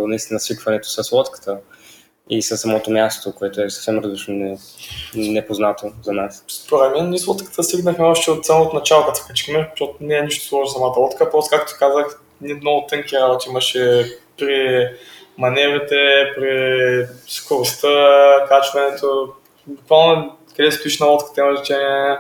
[0.08, 1.58] наистина свикването с лодката
[2.30, 4.58] и със самото място, което е съвсем различно не,
[5.16, 6.44] непознато за нас.
[6.48, 10.16] Според мен ние с лодката стигнахме още от самото начало, като се качихме, защото не
[10.18, 14.06] е нищо сложно самата лодка, просто както казах, много тънки работи имаше
[14.38, 14.88] при
[15.38, 17.88] маневрите, при скоростта,
[18.48, 19.34] качването,
[19.68, 22.18] буквално къде стоиш на лодката има значение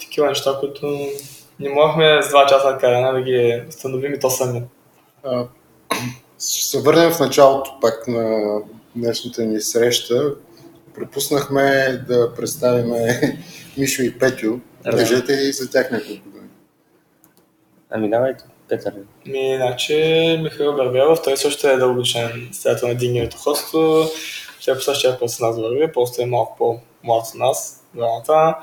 [0.00, 0.86] такива неща, които
[1.60, 4.62] не можехме с два часа каране да ги установим и то сами.
[6.40, 8.58] Ще се върнем в началото пак на
[8.96, 10.34] днешната ни среща.
[10.94, 12.94] Пропуснахме да представим
[13.78, 14.58] Мишо и Петю.
[14.84, 16.48] Кажете и за тях няколко думи.
[17.90, 18.94] Ами давайте, Петър.
[19.26, 19.94] Ми, значи,
[20.42, 24.06] Михаил Барбелов, той също е дългочен следател на дигнивото хосто.
[24.64, 28.54] Той по същия път с нас върви, просто е малко по-млад от нас, двамата.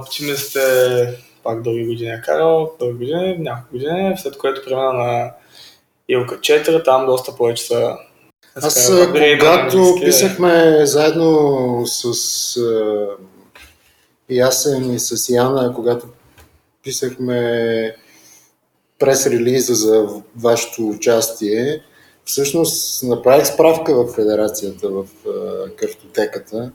[0.00, 5.32] Оптимист е пак дълги години е карал, дълги години, няколко години, след което премина на
[6.08, 7.96] Илка 4, там доста повече са
[8.54, 8.90] аз,
[9.40, 12.04] когато писахме заедно с
[12.60, 13.16] uh,
[14.30, 16.06] Ясен и с Яна, когато
[16.82, 17.96] писахме
[18.98, 21.82] прес-релиза за вашето участие,
[22.24, 26.72] всъщност направих справка в федерацията, в uh, картотеката,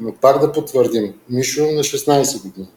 [0.00, 2.68] но пак да потвърдим, Мишо на 16 години,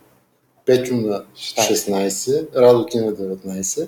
[0.66, 3.88] Петю на 16, Радо ти на 19,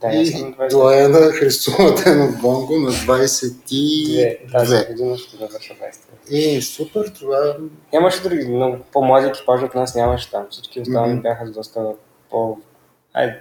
[0.00, 4.52] да, и Длаяна Христова ден от Бонго на 22.
[4.52, 5.74] Тази година ще завърша
[6.30, 6.30] 23.
[6.30, 7.56] И супер, това...
[7.92, 10.46] Нямаше други, много по-млади екипажи от нас нямаше там.
[10.50, 11.22] Всички останали mm-hmm.
[11.22, 11.86] бяха с доста
[12.30, 12.58] по...
[13.14, 13.40] Айде,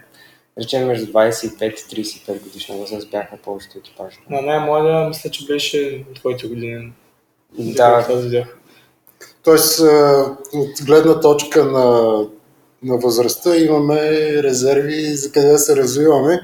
[0.62, 4.18] речем между 25 и 35 годишна възраст бяха повечето екипажи.
[4.30, 6.94] На най-младия мисля, че беше твоите години.
[7.60, 8.08] Да.
[9.44, 9.80] Тоест,
[10.54, 12.18] от гледна точка на
[12.84, 14.00] на възрастта, имаме
[14.44, 16.42] резерви за къде да се развиваме.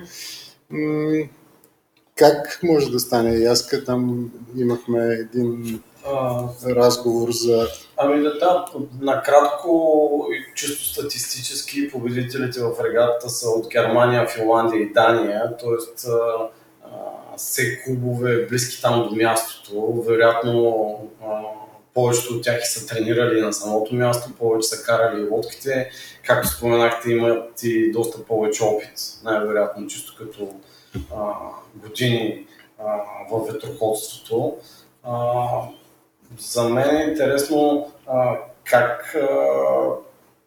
[2.15, 3.83] Как може да стане яска?
[3.83, 7.67] Там имахме един а, разговор за...
[7.97, 8.65] Ами да, да,
[9.01, 16.09] накратко и чисто статистически победителите в регатата са от Германия, Финландия и Дания, т.е.
[17.37, 21.41] все клубове близки там до мястото, вероятно а,
[21.93, 25.89] повечето от тях и са тренирали на самото място, повече са карали лодките.
[26.25, 30.49] Както споменахте, имат и доста повече опит, най-вероятно, чисто като
[31.15, 31.33] а,
[31.75, 32.47] години
[32.79, 32.97] а,
[33.31, 34.57] в ветроходството.
[35.03, 35.45] А,
[36.39, 39.27] за мен е интересно а, как, а,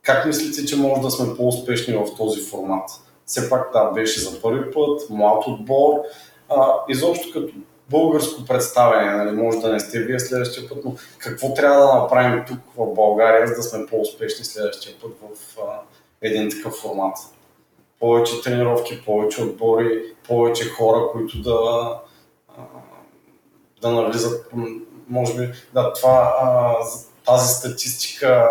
[0.02, 2.90] как мислите, че може да сме по-успешни в този формат.
[3.26, 6.00] Все пак да, беше за първи път, млад отбор.
[6.48, 7.54] А, изобщо като
[7.90, 12.44] българско представяне, нали, може да не сте вие следващия път, но какво трябва да направим
[12.48, 15.80] тук в България, за да сме по-успешни следващия път в а,
[16.22, 17.16] един такъв формат?
[18.00, 21.90] Повече тренировки, повече отбори, повече хора, които да,
[22.48, 22.62] а,
[23.82, 24.50] да навлизат,
[25.08, 26.76] може би, да, това, а,
[27.26, 28.48] тази статистика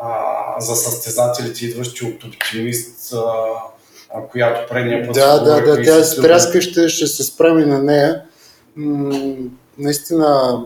[0.00, 3.12] а, за състезателите, идващи от оптимист,
[4.14, 5.14] а, която предния път.
[5.14, 8.22] Да, да, да, тя е стряскаща, ще се справи на нея
[9.78, 10.60] наистина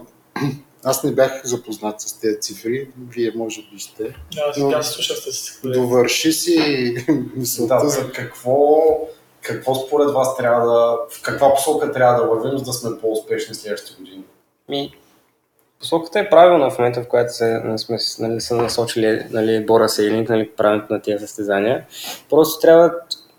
[0.85, 4.05] аз не бях запознат с тези цифри, вие може би сте.
[4.35, 5.73] Да, сега слушах с цифри.
[5.73, 6.95] Довърши си
[7.37, 7.79] мисълта.
[7.83, 8.77] Да, за какво,
[9.43, 13.55] какво според вас трябва да, в каква посока трябва да вървим, за да сме по-успешни
[13.55, 14.25] следващите години?
[14.69, 14.93] Ми,
[15.81, 19.89] посоката е правилна в момента, в която се, нали, сме нали, са насочили нали, Бора
[19.89, 21.87] Сейлинг, нали, правенето на тези състезания.
[22.31, 22.93] Просто трябва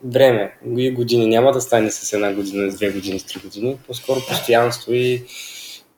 [0.04, 1.28] време и години.
[1.28, 3.78] Няма да стане с една година, с две години, с три години.
[3.88, 5.24] По-скоро постоянство и,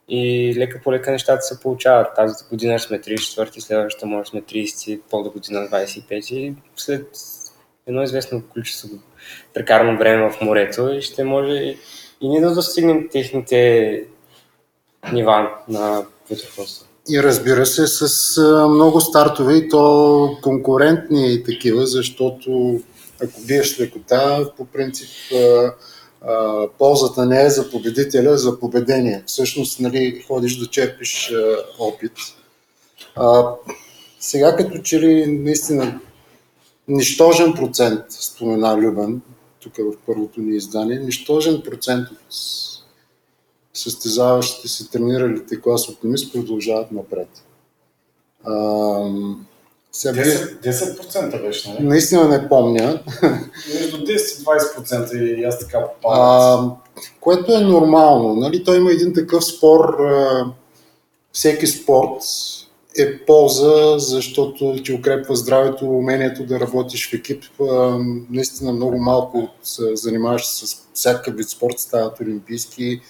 [0.10, 2.08] и лека по лека нещата се получават.
[2.16, 7.08] Тази година сме 34, следващата може сме 30, по година 25 и след
[7.88, 8.90] едно известно количество
[9.54, 11.78] прекарано време в морето и ще може
[12.22, 14.04] и ние да достигнем техните
[15.14, 16.88] нива на ветроходство.
[17.10, 22.80] И разбира се, с много стартове и то конкурентни такива, защото
[23.24, 25.10] ако биеш лекота, по принцип
[26.78, 29.24] ползата не е за победителя, за победение.
[29.26, 31.34] Всъщност, нали, ходиш да черпиш
[31.80, 32.12] опит.
[33.16, 33.44] А,
[34.20, 36.00] сега като че ли наистина
[36.88, 39.22] нищожен процент, спомена Любен,
[39.60, 42.18] тук в първото ни издание, нищожен процент от
[43.74, 47.30] състезаващите се трениралите клас оптимист продължават напред.
[48.44, 48.54] А,
[49.96, 51.84] Сега, вие- 10%, 10% беше, нали?
[51.88, 53.04] наистина не помня.
[53.74, 56.76] Между 10 и 20% и аз така попадам.
[57.20, 58.36] Което е нормално.
[58.36, 58.64] Нали?
[58.64, 59.98] Той има един такъв спор.
[61.34, 62.22] Всеки спорт
[63.00, 67.44] е полза, защото ти укрепва здравето, умението да работиш в екип.
[68.30, 73.02] Наистина много малко от а, занимаващи се с всякакъв вид спорт стават олимпийски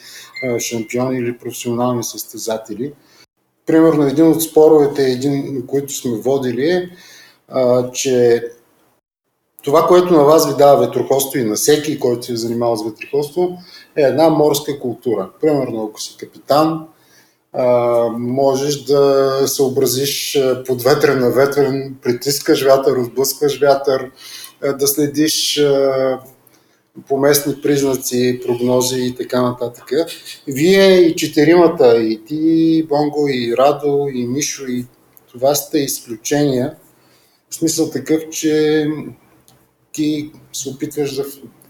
[0.59, 2.93] шампиони или професионални състезатели.
[3.65, 6.89] Примерно един от споровете, един, които сме водили е,
[7.93, 8.43] че
[9.63, 12.85] това, което на вас ви дава ветроходство и на всеки, който се е занимавал с
[12.85, 13.57] ветроходство,
[13.95, 15.29] е една морска култура.
[15.41, 16.87] Примерно, ако си капитан,
[18.17, 24.11] можеш да съобразиш под ветрен на ветрен, притискаш вятър, отблъскваш вятър,
[24.79, 25.61] да следиш
[27.07, 29.91] по местни признаци, прогнози и така нататък.
[30.47, 34.85] Вие и четиримата, и ти, и Бонго, и Радо, и Мишо, и
[35.31, 36.75] това сте изключения.
[37.49, 38.85] В смисъл такъв, че
[39.91, 41.25] ти се опитваш да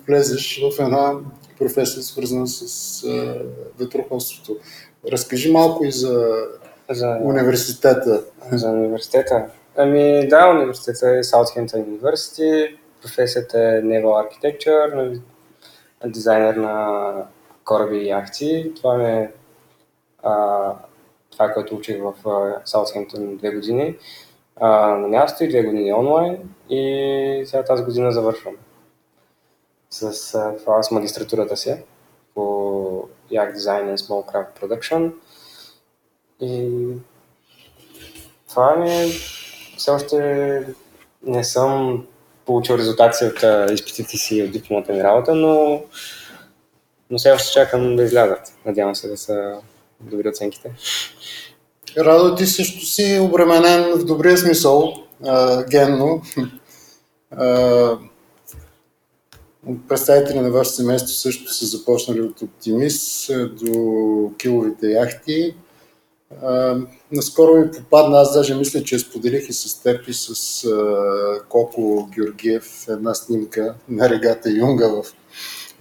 [0.08, 1.14] влезеш в една
[1.60, 3.42] професия, свързана с а,
[3.80, 4.58] ветроходството.
[5.12, 6.36] Разкажи малко и за
[6.92, 8.24] За, университета.
[8.52, 9.46] за университета.
[9.78, 12.76] Ами да, университета е Southampton University.
[13.04, 15.22] Професията е Naval Architecture,
[16.06, 17.28] дизайнер на
[17.66, 18.72] кораби и яхти.
[18.76, 19.32] Това е
[20.24, 20.72] а,
[21.32, 22.14] това, което учих в
[22.66, 23.98] Southampton две години
[24.56, 26.50] а, на място и две години онлайн.
[26.70, 28.56] И сега тази година завършвам
[29.90, 31.84] с а, това с магистратурата си
[32.36, 32.42] по
[33.32, 35.14] Yacht Design and Small Craft Production.
[36.40, 36.70] И
[38.50, 39.08] това ми е...
[39.78, 40.68] Все още
[41.24, 42.06] не съм
[42.46, 45.82] получил резултати от изпитите си от дипломата ми работа, но,
[47.10, 48.54] но все още чакам да излязат.
[48.66, 49.56] Надявам се да са
[50.00, 50.72] добри оценките.
[51.98, 54.94] Радо, ти също си обременен в добрия смисъл,
[55.26, 56.22] а, генно.
[59.88, 65.56] Представители на вашето семейство също са започнали от оптимист до киловите яхти.
[66.42, 66.78] А,
[67.12, 72.10] наскоро ми попадна, аз даже мисля, че споделих и с теб и с а, Коко
[72.16, 75.04] Георгиев една снимка на регата Юнга в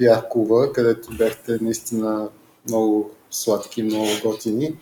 [0.01, 2.29] Яхкова, където бяхте наистина
[2.69, 4.75] много сладки, много готини.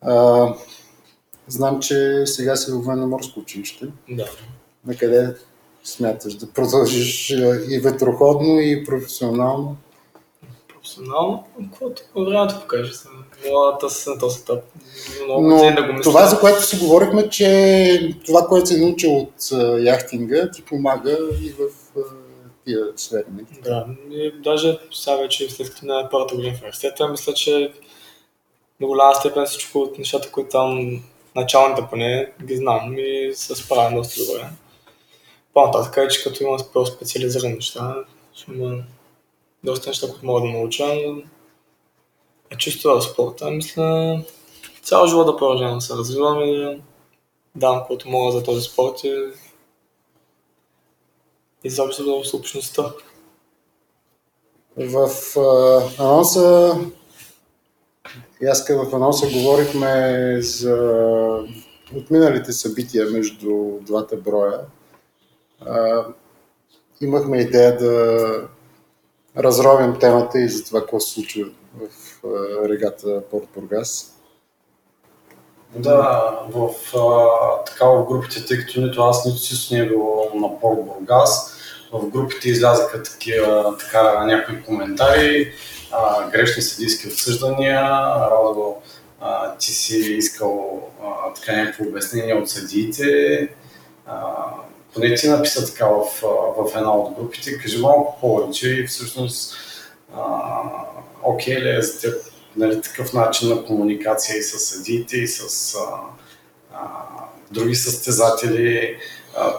[0.00, 0.48] А,
[1.48, 3.86] знам, че сега си в военно-морско училище.
[4.10, 4.30] Да.
[4.86, 5.34] На къде
[5.84, 7.30] смяташ да продължиш
[7.70, 9.76] и ветроходно, и професионално?
[10.96, 12.92] Професионално, каквото времето покаже.
[12.92, 14.64] Съм Младата си на този етап.
[15.24, 16.02] Много Но да го мисля.
[16.02, 19.32] това, за което си говорихме, че това, което си научил от
[19.80, 21.60] яхтинга, ти помага и в
[22.66, 23.24] тия сфери.
[23.64, 27.72] Да, и даже сега вече след като на първата година в университета, мисля, че
[28.80, 31.02] до голяма степен всичко от нещата, които там
[31.36, 34.48] началните поне ги знам и се справям доста добре.
[35.54, 37.94] По-нататък е, че като има по-специализирани неща,
[38.34, 38.82] ще има
[39.64, 41.22] доста неща, които мога да науча, но
[42.50, 43.50] е чисто в спорта.
[43.50, 44.22] Мисля,
[44.82, 46.78] цял живот да продължавам да се развивам и да
[47.54, 49.32] давам каквото мога за този спорт и
[51.64, 52.92] изобщо за общността.
[54.76, 56.76] В а, анонса,
[58.42, 61.44] и аз в анонса говорихме за
[61.96, 64.60] отминалите събития между двата броя.
[65.60, 66.04] А,
[67.00, 68.48] имахме идея да
[69.38, 71.48] разровим темата и за това какво се случва
[71.80, 72.24] в
[72.68, 74.08] регата Порт Бургас.
[75.76, 80.30] Да, в, а, така в групите, тъй като нито аз, нито Сисо не е било
[80.34, 81.54] на Порт Бургас,
[81.92, 85.52] в групите излязаха такива, така, някои коментари,
[85.92, 87.82] а, грешни съдийски обсъждания,
[88.30, 88.76] Радо,
[89.20, 93.48] а, ти си искал а, така някакво обяснение от съдиите.
[94.06, 94.46] А,
[94.94, 96.04] поне ти написа така в,
[96.58, 99.54] в една от групите, кажи малко повече и всъщност
[100.16, 100.22] а,
[101.22, 102.14] окей ли е за теб
[102.56, 105.80] нали, такъв начин на комуникация и с съдиите, и с а,
[106.74, 106.78] а,
[107.50, 108.96] други състезатели.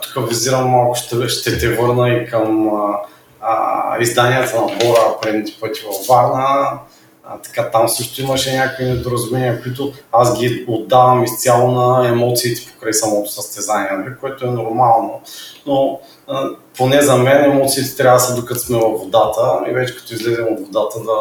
[0.02, 3.00] Тук визирам малко, ще, ще те върна и към а,
[3.42, 6.80] а, изданията на Бора предните пъти във Варна.
[7.26, 12.94] А, така там също имаше някакви недоразумения, които аз ги отдавам изцяло на емоциите покрай
[12.94, 15.22] самото състезание, нали, което е нормално.
[15.66, 19.98] Но а, поне за мен емоциите трябва да са докато сме във водата и вече
[19.98, 21.20] като излезем от водата да,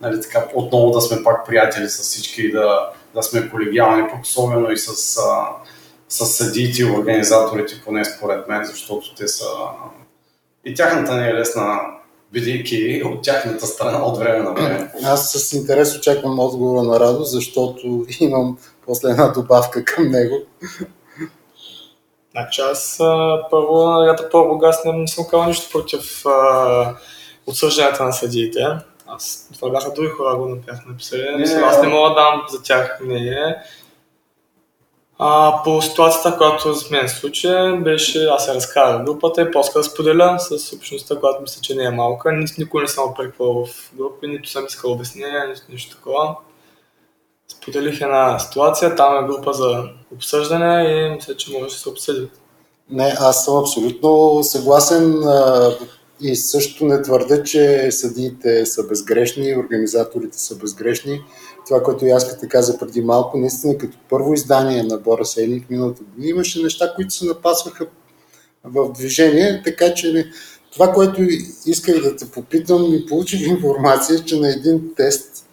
[0.00, 4.22] нали, така, отново да сме пак приятели с всички и да, да сме колегиални, пък
[4.22, 5.48] особено и с, а,
[6.08, 9.46] с съдиите и организаторите, поне според мен, защото те са...
[10.64, 11.80] И тяхната не е лесна,
[12.32, 14.92] бидейки от тяхната страна от време на време.
[15.04, 20.36] Аз с интерес очаквам отговора на Радо, защото имам после една добавка към него.
[22.30, 22.96] Значи аз
[23.50, 26.96] първо на по Бургас не, съм казал нищо против а,
[27.46, 28.60] отсъжданията на съдиите.
[29.06, 31.22] Аз, това бяха други хора, го бяха написали.
[31.36, 33.56] Не, аз не мога да дам за тях мнение.
[35.24, 37.48] А, по ситуацията, която с мен случи,
[37.78, 41.84] беше, аз се разкарах групата и после да споделя с общността, която мисля, че не
[41.84, 42.32] е малка.
[42.32, 46.36] Ни, никой не съм опреквал в групи, нито съм искал обяснение, нито нищо такова.
[47.48, 52.28] Споделих една ситуация, там е група за обсъждане и мисля, че може да се обсъди.
[52.90, 55.22] Не, аз съм абсолютно съгласен
[56.22, 61.20] и също не твърдя, че съдиите са безгрешни, организаторите са безгрешни.
[61.66, 66.30] Това, което Яската каза преди малко, наистина като първо издание на Бора Сейлинг миналата година
[66.30, 67.86] имаше неща, които се напасваха
[68.64, 70.30] в движение, така че
[70.72, 71.22] това, което
[71.66, 75.46] исках да те попитам и получих информация, че на един тест,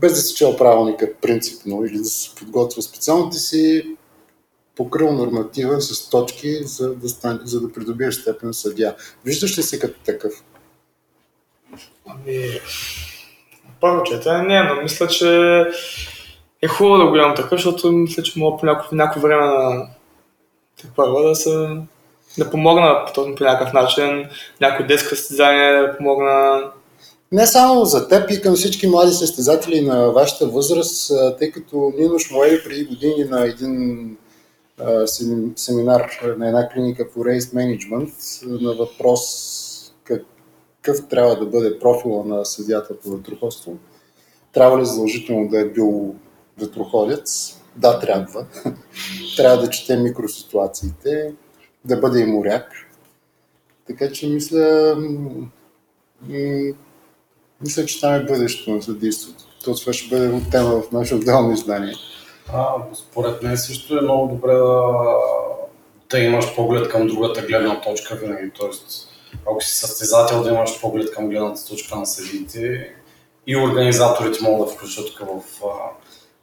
[0.00, 3.96] без да си чел правилника принципно или да се подготвя специално, ти си
[4.76, 8.94] покрил норматива с точки, за да, стане, за да придобиеш степен съдия.
[9.24, 10.32] Виждаш ли се като такъв?
[12.06, 12.60] Ами,
[13.80, 15.60] първо четене не, но мисля, че
[16.62, 19.86] е хубаво да го имам такъв, защото мисля, че мога по някакво, някакво време на
[20.80, 21.76] те първа да се
[22.38, 24.28] да помогна по, този- по някакъв начин,
[24.60, 26.62] някой детско състезание да помогна.
[27.32, 32.18] Не само за теб и към всички млади състезатели на вашата възраст, тъй като Нино
[32.18, 34.16] Шмуели преди години на един
[35.56, 39.56] семинар на една клиника по Race Management на въпрос
[40.86, 43.78] какъв трябва да бъде профила на съдията по ветроходство.
[44.52, 46.14] Трябва ли задължително да е бил
[46.58, 47.56] ветроходец?
[47.76, 48.46] Да, трябва.
[49.36, 51.34] трябва да чете микроситуациите,
[51.84, 52.72] да бъде и моряк.
[53.86, 54.96] Така че мисля,
[57.60, 59.44] мисля, че там е бъдещето на съдийството.
[59.64, 61.94] То това ще бъде тема в наше отделно издание.
[62.52, 64.92] А, според мен също е много добре да,
[66.10, 68.50] да имаш поглед към другата гледна точка винаги.
[68.50, 69.08] Тоест,
[69.46, 72.92] ако си състезател, да имаш поглед към гледната точка на съдиите
[73.46, 75.42] и организаторите могат да включат в,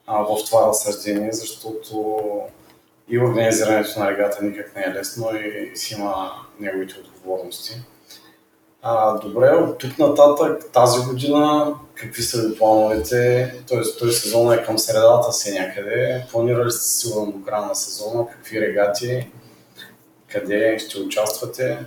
[0.07, 2.15] а, в това разсъждение, защото
[3.09, 7.81] и организирането на регата никак не е лесно и си има неговите отговорности.
[8.85, 13.53] А, добре, от тук нататък тази година какви са ви плановете?
[13.69, 16.25] Тоест, този сезон е към средата си някъде.
[16.31, 18.27] Планирали сте сигурно до края на сезона?
[18.27, 19.27] Какви регати?
[20.27, 21.85] Къде ще участвате?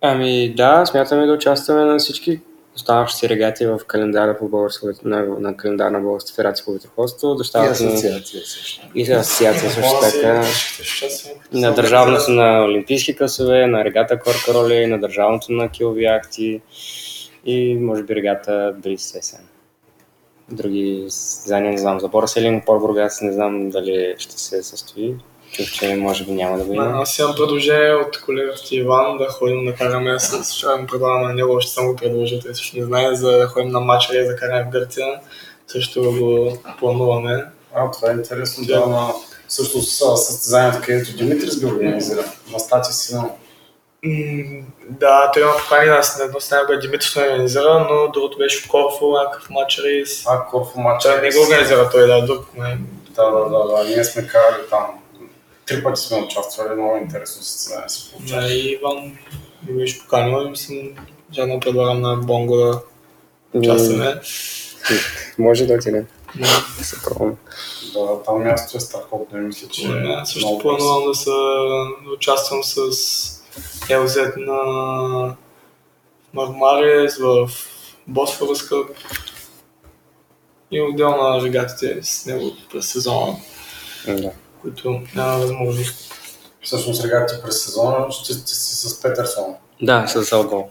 [0.00, 2.40] Ами да, смятаме да участваме на всички
[2.76, 7.32] оставащи регати в календара по българска, на, на календар на Българската федерация по ветроходство.
[7.34, 8.86] И Дощават на, асоциация също.
[8.94, 10.44] и асоциация също така.
[11.52, 16.60] На държавното на олимпийски късове, на регата Коркароли, на държавното на килови яхти
[17.44, 19.40] и може би регата Бриз Сесен.
[20.50, 22.00] Други състезания не знам.
[22.00, 25.14] За Борселин, Пор Бургас не знам дали ще се състои.
[25.52, 26.92] Чух, че може би няма да го има.
[26.94, 30.52] Аз имам предложение от колегата ти Иван да ходим да караме с...
[30.52, 33.46] Ще му предлагам на него, ще съм го предложил, той също не знае, за да
[33.46, 35.06] ходим на матча и да караме в Гърция.
[35.66, 37.44] Също го плануваме.
[37.74, 38.64] А, това е интересно.
[38.66, 39.12] Да, на...
[39.48, 42.24] Също с състезанието, където Димитрис ги организира.
[42.52, 43.14] На стати си
[44.90, 48.68] Да, той има покани на едно с него Димитрис не организира, но другото беше в
[48.68, 50.24] Корфу, някакъв матч рейс.
[50.26, 51.08] а, Корфу матча.
[51.08, 52.46] Той не го организира той, да, друг.
[53.10, 53.84] Да, да, да, да.
[53.84, 54.86] Ние сме карали там.
[55.66, 58.42] Три пъти сме участвали, много интересно състезание се получава.
[58.42, 59.18] Да, и Иван
[59.68, 60.74] ми беше поканил и мисля,
[61.34, 62.82] жадно предлагам на Бонго да
[63.54, 64.20] участваме.
[65.38, 66.06] Може да отидем.
[66.34, 66.46] Да.
[66.78, 66.96] Да се.
[67.94, 71.30] Да, там място е страхотно и мисля, че Да, е също много планувам да, се,
[72.04, 72.78] да участвам с
[73.90, 75.36] ЛЗ на
[76.34, 77.50] Мармарис в
[78.06, 78.90] Босфорус Къп
[80.70, 83.36] и отделно на регатите с него през сезона,
[84.06, 84.32] Да.
[84.66, 86.12] Които няма възможност.
[86.62, 89.54] Всъщност регати през сезона ще сте си с Петерсон.
[89.82, 90.64] Да, с Албан.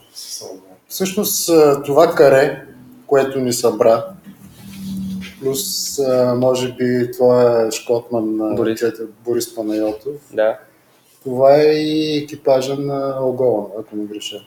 [0.88, 1.50] Всъщност
[1.86, 2.66] това каре,
[3.08, 4.06] което ни събра,
[5.42, 6.00] плюс
[6.36, 8.82] може би твоя шкотман на Борис.
[9.26, 10.60] Борис, Панайотов, Да.
[11.24, 14.46] това е и екипажа на Огола, ако не греша.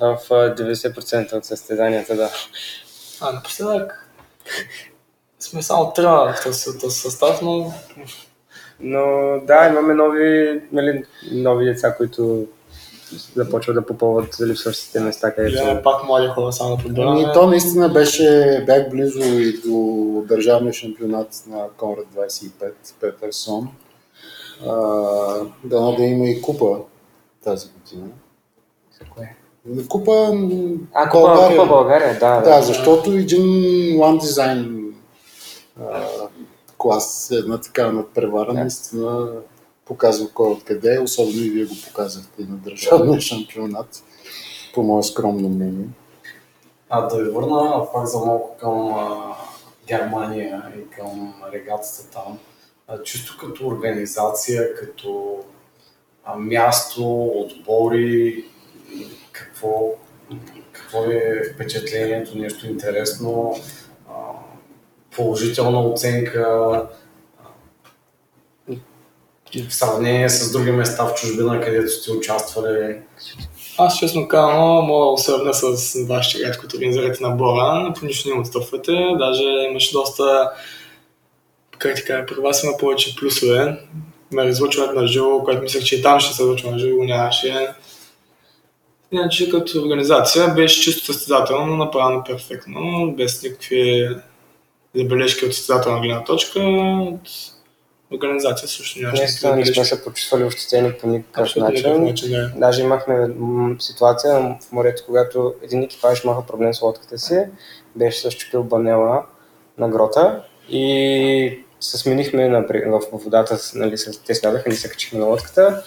[0.00, 2.30] В а, 90% от състезанията, да.
[3.20, 4.10] А, напоследък
[5.38, 7.72] сме само трима в този състав, но
[8.84, 12.46] Но да, имаме нови, нали, нови деца, които
[13.36, 15.52] започват да попълват липсващите места, където...
[15.52, 17.22] гледаме пак млади хора само да подбираме.
[17.24, 22.50] Ами, то наистина беше, бях близо и до държавния шампионат на Конрад 25,
[23.00, 23.68] Петерсон.
[25.64, 26.78] Дано да има и купа
[27.44, 28.08] тази година.
[29.14, 29.36] Кое?
[29.88, 30.32] Купа
[30.92, 32.40] А, Купа България, Купа България да, да.
[32.40, 33.42] Да, защото един
[33.98, 34.84] One Design
[35.80, 36.02] а,
[36.84, 38.60] клас, една такава надпревара, Да.
[38.60, 39.28] наистина
[39.84, 44.02] показва кой откъде, особено и вие го показахте и на държавния шампионат,
[44.74, 45.86] по мое скромно мнение.
[46.90, 49.36] А да ви върна пак за малко към а,
[49.86, 52.38] Германия и към регатата там.
[52.88, 55.40] А, чисто като организация, като
[56.24, 58.44] а, място, отбори,
[59.32, 59.90] какво,
[60.72, 63.54] какво е впечатлението, нещо интересно,
[65.16, 66.82] положителна оценка,
[69.68, 72.96] в сравнение с други места в чужбина, където сте участвали?
[73.78, 78.28] Аз честно казвам, мога да сравня с вашите ред, които организирате на Бора, по нищо
[78.28, 80.50] не отстъпвате, даже имаше доста,
[81.78, 83.78] как ти кажа, при вас има повече плюсове.
[84.32, 87.68] На излъчването на живо, което мислех, че и там ще се излъчва на живо, нямаше.
[89.12, 94.08] Иначе като организация беше чисто състезателно, направено перфектно, без никакви
[94.94, 96.60] забележки от състезателна гледна точка.
[96.60, 97.20] От
[98.14, 99.22] организация също нямаше.
[99.22, 102.04] Наистина не сме се почувствали ощетени по никакъв начин.
[102.04, 102.52] начин да.
[102.56, 103.28] Даже имахме
[103.78, 107.46] ситуация в морето, когато един екипаж имаха проблем с лодката си,
[107.96, 109.26] беше щупил банела
[109.78, 115.26] на грота и се сменихме на, в, водата, нали, те слядаха, ние се качихме на
[115.26, 115.82] лодката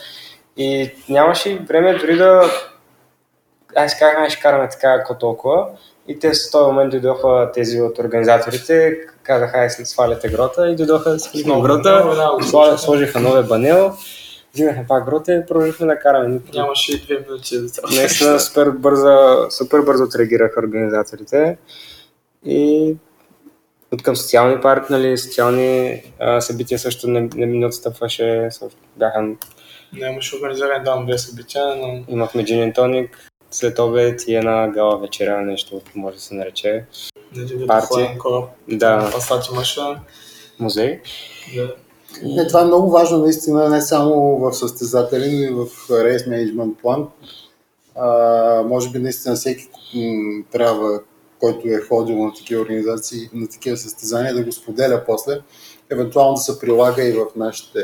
[0.57, 2.51] и нямаше време дори да
[3.75, 5.69] аз ай, ще караме така, ако толкова.
[6.07, 11.09] И те в този момент дойдоха тези от организаторите, казаха, ай, сваляте грота и дойдоха
[11.09, 13.93] да Много, грота, да, сложиха новия банел,
[14.53, 16.39] взимахме пак грота и продължихме да караме.
[16.53, 17.87] Нямаше и две минути за цяло.
[17.95, 21.57] Наистина супер бързо, супер бързо отреагираха организаторите
[22.45, 22.95] и
[23.93, 28.49] от към социални парти, нали, социални а, събития също не, не ми отстъпваше.
[28.95, 29.27] Бяха,
[29.93, 35.41] Нямаше организиране там две събития, но имахме джин тоник, след обед и една гала вечеря,
[35.41, 36.85] нещо може да се нарече.
[37.67, 38.17] Парти.
[38.67, 39.81] Да, Пасат имаше.
[40.59, 41.01] музей.
[41.55, 41.75] Да.
[42.23, 46.77] Не, това е много важно наистина, не само в състезателен, но и в рейс менеджмент
[46.81, 47.07] план.
[47.95, 50.99] А, може би наистина всеки м, трябва,
[51.39, 55.39] който е ходил на такива организации, на такива състезания, да го споделя после.
[55.89, 57.79] Евентуално да се прилага и в нашите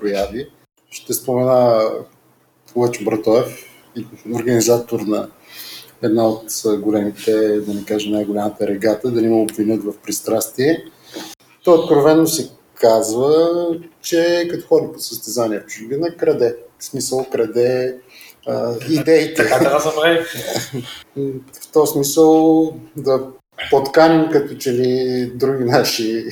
[0.00, 0.48] прояви.
[0.90, 1.82] Ще спомена
[2.76, 3.64] Лъчо Братоев,
[4.34, 5.28] организатор на
[6.02, 10.84] една от големите, да не кажа най-голямата регата, да не му обвинят в пристрастие.
[11.64, 13.68] Той откровенно си казва,
[14.02, 16.56] че като ходи по състезания в чужбина, краде.
[16.78, 17.96] В смисъл, краде
[18.46, 19.34] а, идеите.
[19.34, 20.24] Така трябва да се прави.
[21.52, 23.26] В този смисъл да
[23.70, 26.24] подканим като че ли други наши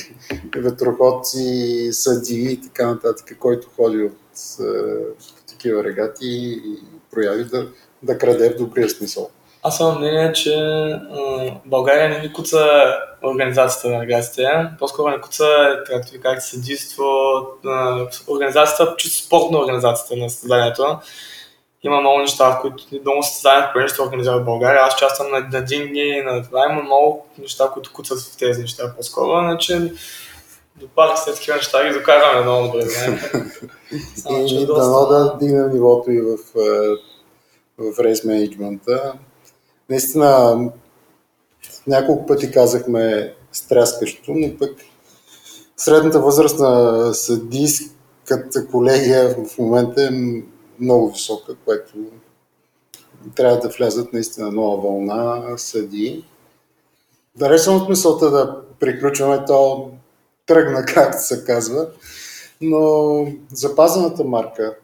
[0.57, 4.59] ветроходци, съдии и така нататък, който ходи от
[5.65, 6.61] такива регати и
[7.11, 7.67] прояви да,
[8.03, 9.31] да краде в добрия смисъл.
[9.63, 10.57] Аз съм мнение, че
[11.11, 14.47] м, България не ни куца организацията на регатите,
[14.79, 15.47] по-скоро не куца,
[15.87, 17.05] както ви казах, съдийство,
[17.63, 20.99] м, организацията, чисто спортна организацията на състезанието.
[21.83, 24.81] Има много неща, в които много състезания, които ще организират в България.
[24.83, 28.95] Аз участвам на, на динги, на това има много неща, които куцат в тези неща
[28.97, 29.93] по-скоро, иначе
[30.77, 32.85] до парк след такива неща ги докараме много добре.
[34.17, 36.97] Само, И доста- дано да дигнем нивото и в, а,
[37.79, 39.13] в рейс менеджмента.
[39.89, 40.59] Наистина,
[41.87, 44.71] няколко пъти казахме стряскащо, но пък
[45.77, 50.11] средната възраст на съдийската колегия в момента е
[50.81, 51.93] много висока, което
[53.37, 56.25] трябва да влязат наистина нова вълна съдии.
[57.37, 59.91] Далеч съм от мисълта да приключваме, то
[60.47, 61.87] тръгна, както се казва,
[62.61, 64.75] но запазената марка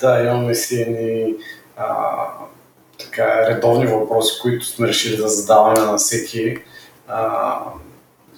[0.00, 1.34] Да, имаме си едни
[1.76, 2.26] а,
[2.98, 6.58] така, редовни въпроси, които сме решили да задаваме на всеки.
[7.08, 7.58] А,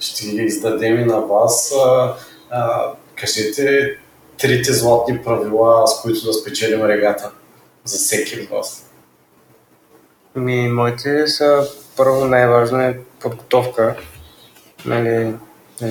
[0.00, 1.74] ще ги издадем и на вас.
[1.86, 2.16] А,
[2.50, 3.96] а, кажете
[4.38, 7.30] трите златни правила, с които да спечелим регата
[7.84, 8.90] за всеки от вас.
[10.34, 13.96] Ми, моите са първо най-важно е подготовка.
[14.84, 15.34] Нали,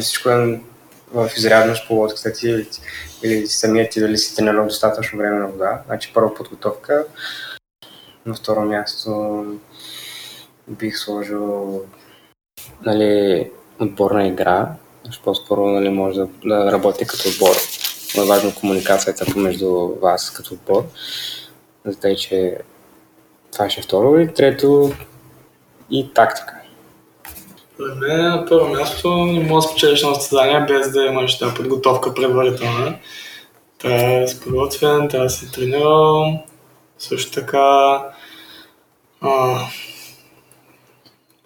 [0.01, 0.61] всичко е
[1.13, 2.67] в изрядност по лодката ти или,
[3.23, 5.81] или самият ти дали си тренирал достатъчно време на вода.
[5.85, 7.05] Значи първо подготовка.
[8.25, 9.45] На второ място
[10.67, 11.81] бих сложил
[12.85, 14.69] нали, отборна игра.
[15.05, 17.55] Защото По-скоро нали, може да, да работи като отбор.
[18.17, 19.69] Но е важно комуникацията между
[20.01, 20.83] вас като отбор.
[21.85, 22.57] За тъй, че
[23.51, 24.19] това ще е второ.
[24.19, 24.91] И трето
[25.89, 26.60] и тактика.
[27.81, 31.55] Според мен на първо място не можеш да спечелиш на състезание без да имаш тази
[31.55, 32.95] подготовка предварителна.
[33.79, 36.39] Трябва да си подготвен, трябва да си тренирал.
[36.97, 37.97] Също така
[39.21, 39.59] а,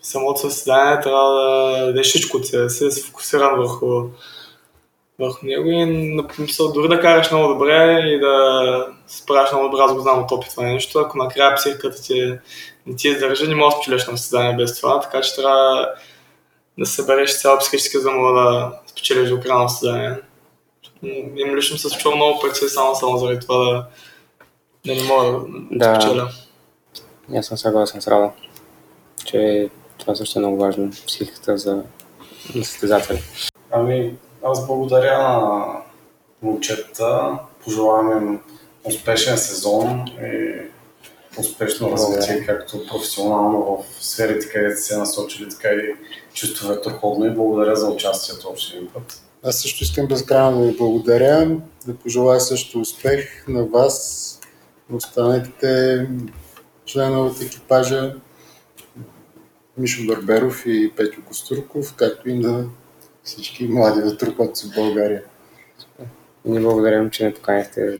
[0.01, 4.03] самото състезание трябва да дадеш всичко от себе си, да си фокусиран върху
[5.19, 9.83] върху него и написал дори да караш много добре и да се справяш много добре,
[9.83, 12.33] аз го знам от опит това нещо, ако накрая психиката ти
[12.85, 15.89] не ти издържа, не можеш да спечелиш на състезание без това, така че трябва
[16.79, 20.15] да се събереш цяла психически, за да мога да спечелиш до края на състезание.
[21.35, 23.87] Им лично се случва много пъти само, само заради това да,
[24.85, 25.39] да не мога
[25.71, 26.01] да, Да.
[26.01, 26.29] спечеля.
[27.37, 28.31] Аз съм съгласен с Радо,
[29.25, 31.83] че това също е много важно, психиката за
[32.63, 33.21] състезатели.
[33.71, 35.65] Ами, аз благодаря на
[36.41, 37.31] момчета.
[37.63, 38.39] Пожелавам им
[38.83, 40.57] успешен сезон и
[41.37, 45.95] успешно развитие, както професионално в сферите, където се насочили, така и
[46.33, 49.21] чисто ветроходно и благодаря за участието още един път.
[49.43, 51.57] Аз също искам безкрайно да ви благодаря,
[51.87, 54.39] да пожелая също успех на вас,
[54.89, 56.07] на останалите
[56.85, 58.15] членове от екипажа,
[59.77, 62.65] Мишо Барберов и Петю Костурков, както и на
[63.23, 65.23] всички млади ветроходци в България.
[66.45, 67.91] И ни благодарим, че не поканихте